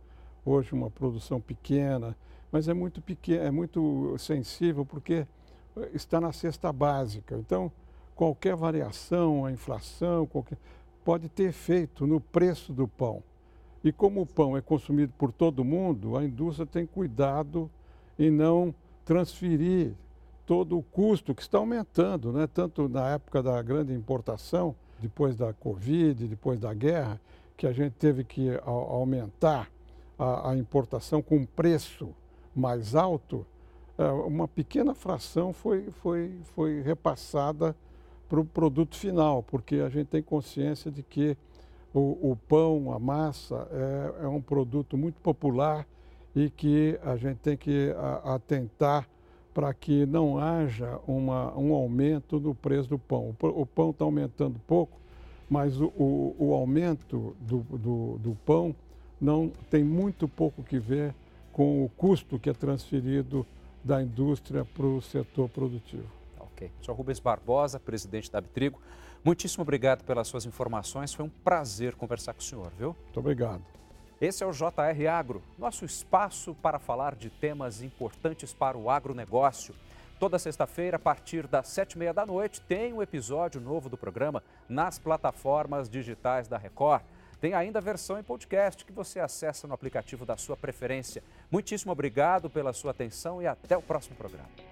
hoje 0.45 0.73
uma 0.73 0.89
produção 0.89 1.39
pequena, 1.39 2.15
mas 2.51 2.67
é 2.67 2.73
muito 2.73 3.01
pequeno, 3.01 3.43
é 3.43 3.51
muito 3.51 4.15
sensível 4.17 4.85
porque 4.85 5.25
está 5.93 6.19
na 6.19 6.31
cesta 6.31 6.71
básica. 6.71 7.35
Então, 7.35 7.71
qualquer 8.15 8.55
variação, 8.55 9.45
a 9.45 9.51
inflação, 9.51 10.25
qualquer, 10.25 10.57
pode 11.03 11.29
ter 11.29 11.49
efeito 11.49 12.05
no 12.05 12.19
preço 12.19 12.73
do 12.73 12.87
pão. 12.87 13.23
E 13.83 13.91
como 13.91 14.21
o 14.21 14.25
pão 14.25 14.57
é 14.57 14.61
consumido 14.61 15.13
por 15.17 15.31
todo 15.31 15.63
mundo, 15.63 16.17
a 16.17 16.23
indústria 16.23 16.65
tem 16.65 16.85
cuidado 16.85 17.69
em 18.17 18.29
não 18.29 18.75
transferir 19.05 19.93
todo 20.45 20.77
o 20.77 20.83
custo 20.83 21.33
que 21.33 21.41
está 21.41 21.57
aumentando, 21.57 22.33
né? 22.33 22.47
tanto 22.47 22.89
na 22.89 23.09
época 23.11 23.41
da 23.41 23.61
grande 23.61 23.93
importação, 23.93 24.75
depois 24.99 25.35
da 25.35 25.53
Covid, 25.53 26.27
depois 26.27 26.59
da 26.59 26.73
guerra, 26.73 27.21
que 27.55 27.65
a 27.65 27.71
gente 27.71 27.93
teve 27.93 28.23
que 28.23 28.49
aumentar 28.65 29.69
a, 30.17 30.51
a 30.51 30.57
importação 30.57 31.21
com 31.21 31.37
um 31.37 31.45
preço 31.45 32.09
mais 32.55 32.95
alto, 32.95 33.45
uma 34.05 34.47
pequena 34.47 34.93
fração 34.93 35.51
foi, 35.51 35.89
foi, 35.91 36.31
foi 36.55 36.81
repassada 36.81 37.75
para 38.29 38.39
o 38.39 38.45
produto 38.45 38.95
final, 38.95 39.43
porque 39.43 39.77
a 39.77 39.89
gente 39.89 40.07
tem 40.07 40.21
consciência 40.21 40.91
de 40.91 41.03
que 41.03 41.35
o, 41.93 42.31
o 42.31 42.38
pão, 42.47 42.93
a 42.93 42.99
massa, 42.99 43.67
é, 43.71 44.23
é, 44.23 44.27
um 44.27 44.41
produto 44.41 44.95
muito 44.95 45.19
popular 45.19 45.85
e 46.35 46.49
que 46.49 46.99
a 47.03 47.17
gente 47.17 47.38
tem 47.38 47.57
que 47.57 47.93
atentar 48.23 49.09
para 49.53 49.73
que 49.73 50.05
não 50.05 50.38
haja 50.38 50.99
uma, 51.07 51.57
um 51.57 51.73
aumento 51.73 52.39
no 52.39 52.53
preço 52.53 52.88
do 52.88 52.99
pão. 52.99 53.35
O, 53.41 53.62
o 53.62 53.65
pão 53.65 53.89
está 53.89 54.05
aumentando 54.05 54.59
pouco, 54.67 54.97
mas 55.49 55.81
o, 55.81 55.88
o, 55.97 56.35
o 56.38 56.53
aumento 56.53 57.35
do, 57.41 57.62
do, 57.62 58.17
do 58.19 58.38
pão 58.45 58.75
não 59.19 59.51
tem 59.69 59.83
muito 59.83 60.27
pouco 60.27 60.63
que 60.63 60.77
ver 60.77 61.13
com 61.51 61.83
o 61.83 61.89
custo 61.89 62.39
que 62.39 62.49
é 62.49 62.53
transferido 62.53 63.45
da 63.83 64.01
indústria 64.01 64.65
para 64.65 64.85
o 64.85 65.01
setor 65.01 65.49
produtivo. 65.49 66.07
Ok. 66.39 66.71
Sr. 66.81 66.91
Rubens 66.91 67.19
Barbosa, 67.19 67.79
presidente 67.79 68.31
da 68.31 68.39
Abtrigo, 68.39 68.81
muitíssimo 69.23 69.61
obrigado 69.61 70.03
pelas 70.03 70.27
suas 70.27 70.45
informações. 70.45 71.13
Foi 71.13 71.25
um 71.25 71.29
prazer 71.29 71.95
conversar 71.95 72.33
com 72.33 72.41
o 72.41 72.43
senhor, 72.43 72.71
viu? 72.77 72.95
Muito 73.03 73.19
obrigado. 73.19 73.61
Esse 74.19 74.43
é 74.43 74.45
o 74.45 74.51
JR 74.51 75.07
Agro, 75.09 75.41
nosso 75.57 75.85
espaço 75.85 76.53
para 76.55 76.77
falar 76.77 77.15
de 77.15 77.29
temas 77.29 77.81
importantes 77.81 78.53
para 78.53 78.77
o 78.77 78.89
agronegócio. 78.89 79.73
Toda 80.19 80.37
sexta-feira, 80.37 80.97
a 80.97 80.99
partir 80.99 81.47
das 81.47 81.69
sete 81.69 81.93
e 81.93 81.97
meia 81.97 82.13
da 82.13 82.25
noite, 82.25 82.59
tem 82.59 82.91
um 82.91 83.01
episódio 83.01 83.61
novo 83.61 83.87
do 83.87 83.95
programa 83.95 84.43
nas 84.67 84.99
plataformas 84.99 85.89
digitais 85.89 86.49
da 86.49 86.57
Record. 86.57 87.01
Tem 87.39 87.54
ainda 87.54 87.80
a 87.80 87.82
versão 87.82 88.19
em 88.19 88.23
podcast 88.23 88.84
que 88.86 88.91
você 88.91 89.19
acessa 89.19 89.67
no 89.67 89.73
aplicativo 89.73 90.25
da 90.25 90.36
sua 90.36 90.58
preferência. 90.58 91.23
Muitíssimo 91.49 91.91
obrigado 91.91 92.49
pela 92.49 92.73
sua 92.73 92.91
atenção 92.91 93.41
e 93.41 93.47
até 93.47 93.78
o 93.78 93.82
próximo 93.82 94.15
programa. 94.15 94.68